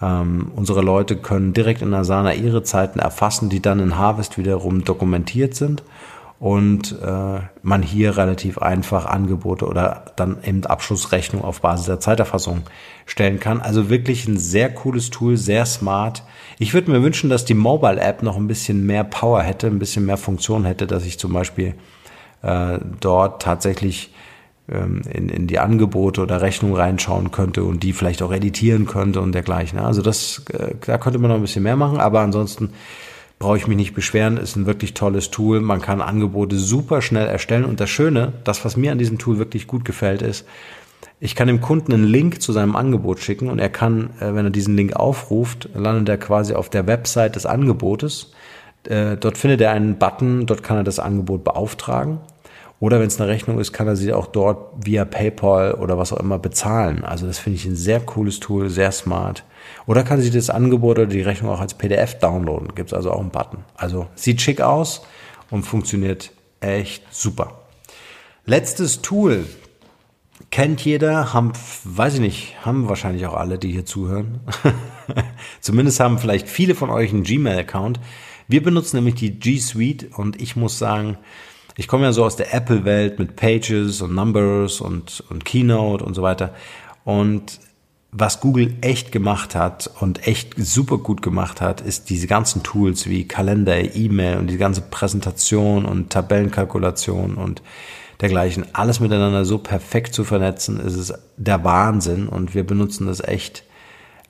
ähm, 0.01 0.53
unsere 0.55 0.83
Leute 0.83 1.17
können 1.17 1.53
direkt 1.53 1.83
in 1.83 1.95
Asana 1.95 2.35
ihre 2.35 2.63
Zeiten 2.63 2.99
erfassen, 2.99 3.49
die 3.49 3.61
dann 3.61 3.81
in 3.81 3.97
Harvest 3.97 4.37
wiederum 4.37 4.85
dokumentiert 4.85 5.55
sind 5.55 5.83
und 6.39 7.01
äh, 7.01 7.41
man 7.63 7.83
hier 7.83 8.19
relativ 8.19 8.59
einfach 8.59 9.07
Angebote 9.07 9.67
oder 9.67 10.05
dann 10.17 10.37
eben 10.45 10.67
Abschlussrechnung 10.67 11.43
auf 11.43 11.63
Basis 11.63 11.87
der 11.87 12.01
Zeiterfassung 12.01 12.65
stellen 13.07 13.41
kann. 13.41 13.61
Also 13.61 13.89
wirklich 13.89 14.29
ein 14.29 14.37
sehr 14.37 14.73
cooles 14.73 15.09
Tool, 15.09 15.39
sehr 15.39 15.65
smart. 15.65 16.25
Ich 16.59 16.75
würde 16.75 16.91
mir 16.91 17.03
wünschen, 17.03 17.31
dass 17.31 17.47
die 17.47 17.55
Mobile 17.55 18.01
App 18.01 18.23
noch 18.23 18.37
ein 18.37 18.49
bisschen 18.49 18.85
mehr 18.85 19.05
Power 19.05 19.43
hätte, 19.43 19.67
ein 19.67 19.79
bisschen 19.79 20.05
mehr 20.05 20.19
Funktion 20.19 20.67
hätte, 20.67 20.87
dass 20.87 21.07
ich 21.07 21.19
zum 21.19 21.33
Beispiel 21.33 21.75
äh, 22.43 22.79
dort 23.01 23.41
tatsächlich 23.41 24.13
in, 24.69 25.29
in 25.29 25.47
die 25.47 25.59
Angebote 25.59 26.23
oder 26.23 26.43
Rechnung 26.43 26.75
reinschauen 26.75 27.31
könnte 27.31 27.63
und 27.63 27.83
die 27.83 27.93
vielleicht 27.93 28.21
auch 28.23 28.33
editieren 28.33 28.87
könnte 28.87 29.21
und 29.21 29.33
dergleichen. 29.33 29.79
Also 29.79 30.03
das, 30.03 30.43
äh, 30.53 30.75
da 30.85 30.99
könnte 30.99 31.19
man 31.19 31.31
noch 31.31 31.37
ein 31.37 31.43
bisschen 31.43 31.63
mehr 31.63 31.77
machen, 31.77 31.99
aber 31.99 32.21
ansonsten 32.21 32.71
brauche 33.39 33.59
ich 33.59 33.69
mich 33.69 33.77
nicht 33.77 33.95
beschweren, 33.95 34.39
ist 34.39 34.57
ein 34.57 34.67
wirklich 34.67 34.95
tolles 34.95 35.31
Tool. 35.31 35.61
Man 35.61 35.81
kann 35.81 36.01
Angebote 36.01 36.57
super 36.57 37.01
schnell 37.01 37.29
erstellen 37.29 37.65
und 37.65 37.81
das 37.81 37.91
Schöne, 37.91 38.33
das 38.45 38.65
was 38.65 38.77
mir 38.77 38.93
an 38.93 38.99
diesem 38.99 39.19
Tool 39.19 39.39
wirklich 39.39 39.67
gut 39.67 39.85
gefällt, 39.85 40.23
ist, 40.23 40.47
ich 41.21 41.35
kann 41.35 41.47
dem 41.49 41.61
Kunden 41.61 41.95
einen 41.95 42.05
Link 42.05 42.43
zu 42.43 42.53
seinem 42.53 42.77
Angebot 42.77 43.21
schicken 43.21 43.49
und 43.49 43.59
er 43.59 43.69
kann, 43.69 44.11
äh, 44.21 44.35
wenn 44.35 44.47
er 44.47 44.51
diesen 44.51 44.77
Link 44.77 44.97
aufruft, 44.97 45.69
landet 45.75 46.09
er 46.09 46.19
quasi 46.19 46.55
auf 46.55 46.71
der 46.71 46.87
Website 46.89 47.37
des 47.37 47.47
Angebotes. 47.47 48.33
Äh, 48.85 49.17
dort 49.17 49.39
findet 49.39 49.61
er 49.61 49.71
einen 49.71 49.97
Button, 49.97 50.47
dort 50.47 50.63
kann 50.63 50.79
er 50.79 50.85
das 50.85 50.99
Angebot 50.99 51.45
beauftragen 51.45 52.19
oder 52.79 53.01
wenn 53.01 53.07
es 53.07 53.19
eine 53.19 53.31
Rechnung 53.31 53.59
ist, 53.59 53.73
kann 53.73 53.87
er 53.87 53.97
sie 53.97 54.13
auch 54.13 54.27
dort 54.27 54.87
via 54.87 55.07
PayPal 55.07 55.75
oder 55.75 55.97
was 55.97 56.13
auch 56.13 56.21
immer 56.21 56.39
bezahlen. 56.39 57.05
Also 57.05 57.27
das 57.27 57.39
finde 57.39 57.59
ich 57.59 57.65
ein 57.65 57.77
sehr 57.77 58.01
cooles 58.01 58.39
Tool, 58.39 58.69
sehr 58.69 58.93
smart. 58.93 59.45
Oder 59.87 60.03
kann 60.03 60.21
sie 60.21 60.31
das 60.31 60.51
Angebot 60.51 60.99
oder 60.99 61.07
die 61.07 61.23
Rechnung 61.23 61.51
auch 61.51 61.61
als 61.61 61.75
PDF 61.75 62.19
downloaden. 62.19 62.75
Gibt 62.75 62.91
es 62.91 62.95
also 62.95 63.13
auch 63.13 63.21
einen 63.21 63.31
Button. 63.31 63.65
Also 63.77 64.09
sieht 64.15 64.43
schick 64.43 64.61
aus 64.61 65.03
und 65.51 65.63
funktioniert 65.63 66.33
echt 66.61 67.03
super. 67.11 67.63
Letztes 68.45 69.01
Tool. 69.01 69.47
Kennt 70.51 70.85
jeder, 70.85 71.33
haben, 71.33 71.53
weiß 71.85 72.15
ich 72.15 72.21
nicht, 72.21 72.55
haben 72.65 72.89
wahrscheinlich 72.89 73.27
auch 73.27 73.35
alle, 73.35 73.59
die 73.59 73.73
hier 73.73 73.87
zuhören. 73.87 74.41
Zumindest 75.61 75.99
haben 75.99 76.19
vielleicht 76.19 76.49
viele 76.49 76.75
von 76.75 76.91
euch 76.91 77.11
einen 77.11 77.23
Gmail-Account. 77.23 78.01
Wir 78.47 78.63
benutzen 78.63 78.97
nämlich 78.97 79.15
die 79.17 79.41
G 79.41 79.59
Suite 79.59 80.11
und 80.17 80.41
ich 80.41 80.55
muss 80.55 80.79
sagen, 80.79 81.17
ich 81.77 81.89
komme 81.89 82.05
ja 82.05 82.13
so 82.13 82.25
aus 82.25 82.37
der 82.37 82.55
Apple-Welt 82.55 83.19
mit 83.19 83.37
Pages 83.37 84.01
und 84.01 84.15
Numbers 84.15 84.81
und, 84.81 85.23
und 85.29 85.45
Keynote 85.45 86.05
und 86.05 86.15
so 86.15 86.23
weiter. 86.23 86.55
Und 87.05 87.61
was 88.13 88.41
Google 88.41 88.75
echt 88.81 89.13
gemacht 89.13 89.55
hat 89.55 89.91
und 90.01 90.27
echt 90.27 90.55
super 90.57 90.97
gut 90.97 91.21
gemacht 91.21 91.61
hat, 91.61 91.83
ist 91.83 92.09
diese 92.09 92.27
ganzen 92.27 92.63
Tools 92.63 93.09
wie 93.09 93.29
Kalender, 93.29 93.95
E-Mail 93.95 94.39
und 94.39 94.47
die 94.47 94.57
ganze 94.57 94.81
Präsentation 94.81 95.85
und 95.85 96.11
Tabellenkalkulation 96.11 97.35
und 97.35 97.63
dergleichen, 98.23 98.65
alles 98.73 99.01
miteinander 99.01 99.45
so 99.45 99.59
perfekt 99.59 100.15
zu 100.15 100.25
vernetzen, 100.25 100.81
ist 100.81 100.97
es 100.97 101.13
der 101.37 101.63
Wahnsinn. 101.63 102.29
Und 102.29 102.55
wir 102.55 102.67
benutzen 102.67 103.07
das 103.07 103.21
echt 103.21 103.65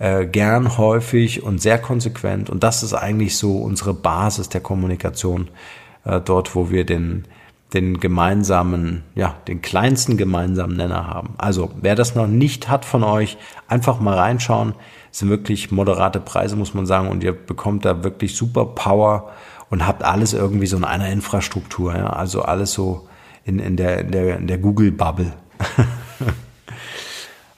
äh, 0.01 0.27
gern 0.27 0.79
häufig 0.79 1.45
und 1.45 1.63
sehr 1.63 1.79
konsequent. 1.79 2.51
Und 2.51 2.65
das 2.65 2.83
ist 2.83 2.93
eigentlich 2.93 3.37
so 3.37 3.59
unsere 3.59 3.95
Basis 3.95 4.49
der 4.49 4.61
Kommunikation 4.61 5.49
äh, 6.05 6.21
dort, 6.21 6.57
wo 6.57 6.71
wir 6.71 6.85
den 6.85 7.27
den 7.77 8.01
gemeinsamen, 8.01 9.03
ja, 9.15 9.37
den 9.47 9.61
kleinsten 9.61 10.17
gemeinsamen 10.17 10.77
Nenner 10.77 11.07
haben. 11.07 11.35
Also, 11.37 11.71
wer 11.79 11.95
das 11.95 12.15
noch 12.15 12.27
nicht 12.27 12.71
hat 12.71 12.87
von 12.87 13.05
euch, 13.05 13.37
einfach 13.69 14.01
mal 14.01 14.17
reinschauen. 14.17 14.75
Es 15.13 15.19
sind 15.19 15.29
wirklich 15.29 15.71
moderate 15.71 16.19
Preise, 16.19 16.57
muss 16.57 16.73
man 16.73 16.87
sagen, 16.87 17.09
und 17.09 17.23
ihr 17.23 17.33
bekommt 17.33 17.85
da 17.85 18.03
wirklich 18.03 18.35
super 18.35 18.65
Power 18.65 19.31
und 19.69 19.87
habt 19.87 20.03
alles 20.03 20.33
irgendwie 20.33 20.67
so 20.67 20.79
in 20.79 20.85
einer 20.85 21.11
Infrastruktur, 21.11 21.95
ja, 21.95 22.09
also 22.09 22.43
alles 22.43 22.73
so 22.73 23.09
in, 23.45 23.59
in 23.59 23.77
der, 23.77 23.99
in 24.01 24.11
der, 24.11 24.39
in 24.39 24.47
der 24.47 24.59
Google-Bubble. 24.59 25.35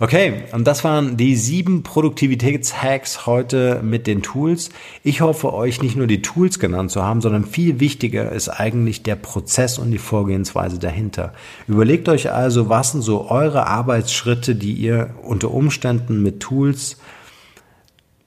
Okay, 0.00 0.44
und 0.52 0.64
das 0.64 0.84
waren 0.84 1.16
die 1.16 1.34
sieben 1.34 1.82
Produktivitätshacks 1.82 3.26
heute 3.26 3.80
mit 3.82 4.06
den 4.06 4.22
Tools. 4.22 4.70
Ich 5.02 5.22
hoffe, 5.22 5.52
euch 5.52 5.82
nicht 5.82 5.96
nur 5.96 6.06
die 6.06 6.22
Tools 6.22 6.60
genannt 6.60 6.92
zu 6.92 7.02
haben, 7.02 7.20
sondern 7.20 7.44
viel 7.44 7.80
wichtiger 7.80 8.30
ist 8.30 8.48
eigentlich 8.48 9.02
der 9.02 9.16
Prozess 9.16 9.76
und 9.76 9.90
die 9.90 9.98
Vorgehensweise 9.98 10.78
dahinter. 10.78 11.32
Überlegt 11.66 12.08
euch 12.08 12.30
also, 12.30 12.68
was 12.68 12.92
sind 12.92 13.02
so 13.02 13.28
eure 13.28 13.66
Arbeitsschritte, 13.66 14.54
die 14.54 14.74
ihr 14.74 15.16
unter 15.22 15.50
Umständen 15.50 16.22
mit 16.22 16.38
Tools 16.38 16.98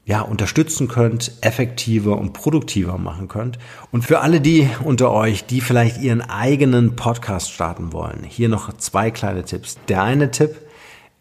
ja, 0.04 0.20
unterstützen 0.24 0.90
könnt, 0.90 1.32
effektiver 1.40 2.18
und 2.18 2.34
produktiver 2.34 2.98
machen 2.98 3.30
könnt. 3.30 3.60
Und 3.92 4.04
für 4.04 4.20
alle 4.20 4.42
die 4.42 4.70
unter 4.84 5.12
euch, 5.12 5.46
die 5.46 5.62
vielleicht 5.62 6.02
ihren 6.02 6.20
eigenen 6.20 6.98
Podcast 6.98 7.50
starten 7.50 7.94
wollen, 7.94 8.26
hier 8.28 8.50
noch 8.50 8.76
zwei 8.76 9.10
kleine 9.10 9.46
Tipps. 9.46 9.78
Der 9.88 10.04
eine 10.04 10.32
Tipp, 10.32 10.58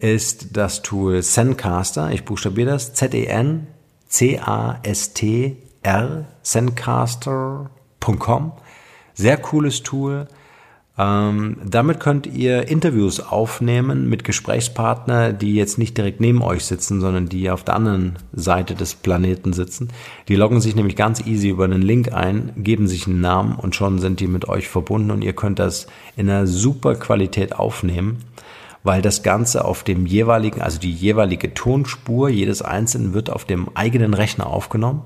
ist 0.01 0.57
das 0.57 0.83
Tool 0.83 1.23
Zencaster. 1.23 2.11
Ich 2.11 2.25
buchstabiere 2.25 2.71
das 2.71 2.95
Z-E-N 2.95 3.69
C-A-S-T-R 4.11 6.27
Zencaster.com. 6.43 8.53
Sehr 9.15 9.37
cooles 9.37 9.85
Tool. 9.85 10.27
Ähm, 10.99 11.59
damit 11.65 12.01
könnt 12.01 12.27
ihr 12.27 12.67
Interviews 12.69 13.21
aufnehmen 13.21 14.09
mit 14.09 14.25
Gesprächspartnern, 14.25 15.39
die 15.39 15.55
jetzt 15.55 15.79
nicht 15.79 15.97
direkt 15.97 16.21
neben 16.21 16.43
euch 16.43 16.65
sitzen, 16.65 17.01
sondern 17.01 17.29
die 17.29 17.49
auf 17.51 17.63
der 17.63 17.77
anderen 17.77 18.19
Seite 18.33 18.75
des 18.75 18.97
Planeten 18.97 19.53
sitzen. 19.53 19.91
Die 20.29 20.35
loggen 20.35 20.61
sich 20.61 20.75
nämlich 20.75 20.97
ganz 20.97 21.25
easy 21.25 21.49
über 21.49 21.63
einen 21.65 21.83
Link 21.83 22.13
ein, 22.13 22.51
geben 22.57 22.89
sich 22.89 23.07
einen 23.07 23.21
Namen 23.21 23.55
und 23.55 23.77
schon 23.77 24.01
sind 24.01 24.19
die 24.21 24.27
mit 24.27 24.49
euch 24.49 24.69
verbunden 24.69 25.13
und 25.13 25.23
ihr 25.23 25.35
könnt 25.35 25.61
das 25.61 25.87
in 26.17 26.29
einer 26.29 26.49
super 26.49 26.97
Qualität 26.97 27.55
aufnehmen 27.55 28.25
weil 28.83 29.03
das 29.03 29.23
Ganze 29.23 29.65
auf 29.65 29.85
dem 29.85 30.07
jeweiligen, 30.07 30.63
also 30.63 30.79
die 30.79 30.93
jeweilige 30.93 31.53
Tonspur 31.55 32.29
jedes 32.29 32.63
Einzelnen 32.63 33.15
wird 33.15 33.31
auf 33.31 33.45
dem 33.45 33.69
eigenen 33.75 34.15
Rechner 34.15 34.47
aufgenommen. 34.47 35.03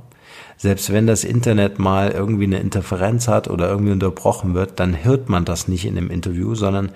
Selbst 0.56 0.92
wenn 0.92 1.06
das 1.06 1.24
Internet 1.24 1.78
mal 1.78 2.10
irgendwie 2.10 2.44
eine 2.44 2.60
Interferenz 2.60 3.26
hat 3.26 3.48
oder 3.48 3.68
irgendwie 3.68 3.92
unterbrochen 3.92 4.54
wird, 4.54 4.78
dann 4.78 5.04
hört 5.04 5.28
man 5.28 5.44
das 5.44 5.66
nicht 5.66 5.84
in 5.84 5.96
dem 5.96 6.10
Interview, 6.10 6.54
sondern 6.54 6.92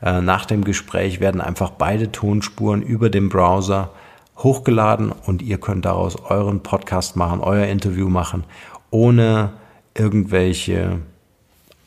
äh, 0.00 0.20
nach 0.20 0.46
dem 0.46 0.64
Gespräch 0.64 1.20
werden 1.20 1.40
einfach 1.40 1.70
beide 1.70 2.10
Tonspuren 2.10 2.82
über 2.82 3.10
dem 3.10 3.28
Browser 3.28 3.90
hochgeladen 4.38 5.12
und 5.12 5.42
ihr 5.42 5.58
könnt 5.58 5.84
daraus 5.84 6.16
euren 6.16 6.62
Podcast 6.62 7.16
machen, 7.16 7.40
euer 7.40 7.66
Interview 7.66 8.08
machen, 8.08 8.44
ohne 8.90 9.52
irgendwelche 9.94 11.00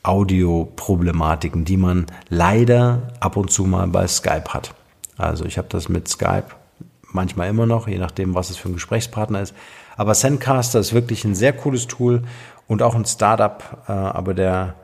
Audioproblematiken, 0.08 1.66
die 1.66 1.78
man 1.78 2.06
leider 2.30 3.14
ab 3.20 3.38
und 3.38 3.52
zu 3.52 3.66
mal 3.66 3.88
bei 3.88 4.08
Skype 4.08 4.54
hat. 4.54 4.74
Also 5.18 5.46
ich 5.46 5.58
habe 5.58 5.68
das 5.70 5.90
mit 5.90 6.08
Skype 6.08 6.48
manchmal 7.12 7.50
immer 7.50 7.66
noch, 7.66 7.88
je 7.88 7.98
nachdem, 7.98 8.36
was 8.36 8.50
es 8.50 8.58
für 8.58 8.70
ein 8.70 8.74
Gesprächspartner 8.74 9.42
ist. 9.42 9.54
Aber 9.98 10.14
Sendcaster 10.14 10.80
ist 10.80 10.94
wirklich 10.94 11.24
ein 11.24 11.36
sehr 11.36 11.54
cooles 11.54 11.88
Tool 11.88 12.24
und 12.68 12.82
auch 12.82 12.96
ein 12.96 13.06
Startup, 13.06 13.84
äh, 13.88 13.92
aber 13.92 14.34
der, 14.34 14.76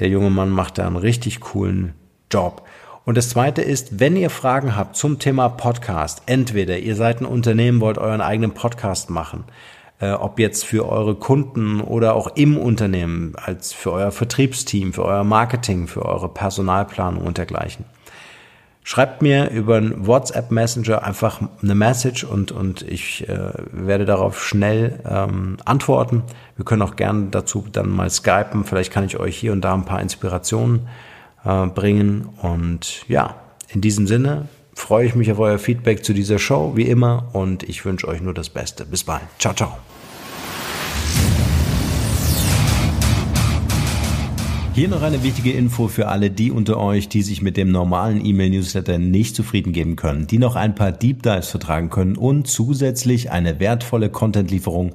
der 0.00 0.08
junge 0.08 0.30
Mann 0.30 0.50
macht 0.50 0.78
da 0.78 0.86
einen 0.86 0.96
richtig 0.96 1.40
coolen 1.40 1.94
Job. 2.30 2.66
Und 3.04 3.16
das 3.16 3.30
zweite 3.30 3.62
ist, 3.62 3.98
wenn 3.98 4.16
ihr 4.16 4.30
Fragen 4.30 4.76
habt 4.76 4.96
zum 4.96 5.18
Thema 5.18 5.48
Podcast, 5.48 6.22
entweder 6.26 6.78
ihr 6.78 6.94
seid 6.94 7.20
ein 7.20 7.26
Unternehmen, 7.26 7.80
wollt 7.80 7.98
euren 7.98 8.20
eigenen 8.20 8.52
Podcast 8.52 9.10
machen, 9.10 9.44
äh, 10.02 10.10
ob 10.12 10.40
jetzt 10.40 10.64
für 10.64 10.88
eure 10.88 11.14
Kunden 11.14 11.80
oder 11.80 12.14
auch 12.14 12.26
im 12.34 12.58
Unternehmen, 12.58 13.34
als 13.36 13.72
für 13.72 13.92
euer 13.92 14.10
Vertriebsteam, 14.10 14.92
für 14.92 15.04
euer 15.04 15.22
Marketing, 15.22 15.86
für 15.86 16.04
eure 16.04 16.28
Personalplanung 16.28 17.24
und 17.24 17.38
dergleichen. 17.38 17.84
Schreibt 18.82 19.22
mir 19.22 19.50
über 19.50 19.76
einen 19.76 20.08
WhatsApp 20.08 20.50
Messenger 20.50 21.04
einfach 21.04 21.40
eine 21.62 21.76
Message 21.76 22.24
und, 22.24 22.50
und 22.50 22.82
ich 22.82 23.28
äh, 23.28 23.52
werde 23.70 24.04
darauf 24.04 24.44
schnell 24.44 24.98
ähm, 25.08 25.58
antworten. 25.64 26.24
Wir 26.56 26.64
können 26.64 26.82
auch 26.82 26.96
gerne 26.96 27.28
dazu 27.30 27.64
dann 27.70 27.88
mal 27.88 28.10
skypen. 28.10 28.64
Vielleicht 28.64 28.92
kann 28.92 29.04
ich 29.04 29.20
euch 29.20 29.36
hier 29.36 29.52
und 29.52 29.60
da 29.60 29.72
ein 29.72 29.84
paar 29.84 30.00
Inspirationen 30.00 30.88
äh, 31.44 31.66
bringen. 31.68 32.28
Und 32.42 33.08
ja, 33.08 33.36
in 33.68 33.80
diesem 33.80 34.08
Sinne 34.08 34.48
freue 34.74 35.06
ich 35.06 35.14
mich 35.14 35.30
auf 35.30 35.38
euer 35.38 35.58
Feedback 35.58 36.04
zu 36.04 36.12
dieser 36.12 36.38
Show, 36.38 36.72
wie 36.76 36.88
immer. 36.88 37.30
Und 37.32 37.62
ich 37.62 37.84
wünsche 37.84 38.08
euch 38.08 38.20
nur 38.20 38.34
das 38.34 38.48
Beste. 38.48 38.84
Bis 38.84 39.04
bald. 39.04 39.22
Ciao, 39.38 39.54
ciao. 39.54 39.76
Hier 44.74 44.88
noch 44.88 45.02
eine 45.02 45.22
wichtige 45.22 45.52
Info 45.52 45.86
für 45.86 46.08
alle 46.08 46.30
die 46.30 46.50
unter 46.50 46.78
euch, 46.78 47.10
die 47.10 47.20
sich 47.20 47.42
mit 47.42 47.58
dem 47.58 47.70
normalen 47.70 48.24
E-Mail-Newsletter 48.24 48.96
nicht 48.96 49.36
zufrieden 49.36 49.74
geben 49.74 49.96
können, 49.96 50.26
die 50.26 50.38
noch 50.38 50.56
ein 50.56 50.74
paar 50.74 50.92
Deep 50.92 51.22
Dives 51.22 51.48
vertragen 51.48 51.90
können 51.90 52.16
und 52.16 52.46
zusätzlich 52.46 53.30
eine 53.30 53.60
wertvolle 53.60 54.08
Content-Lieferung 54.08 54.94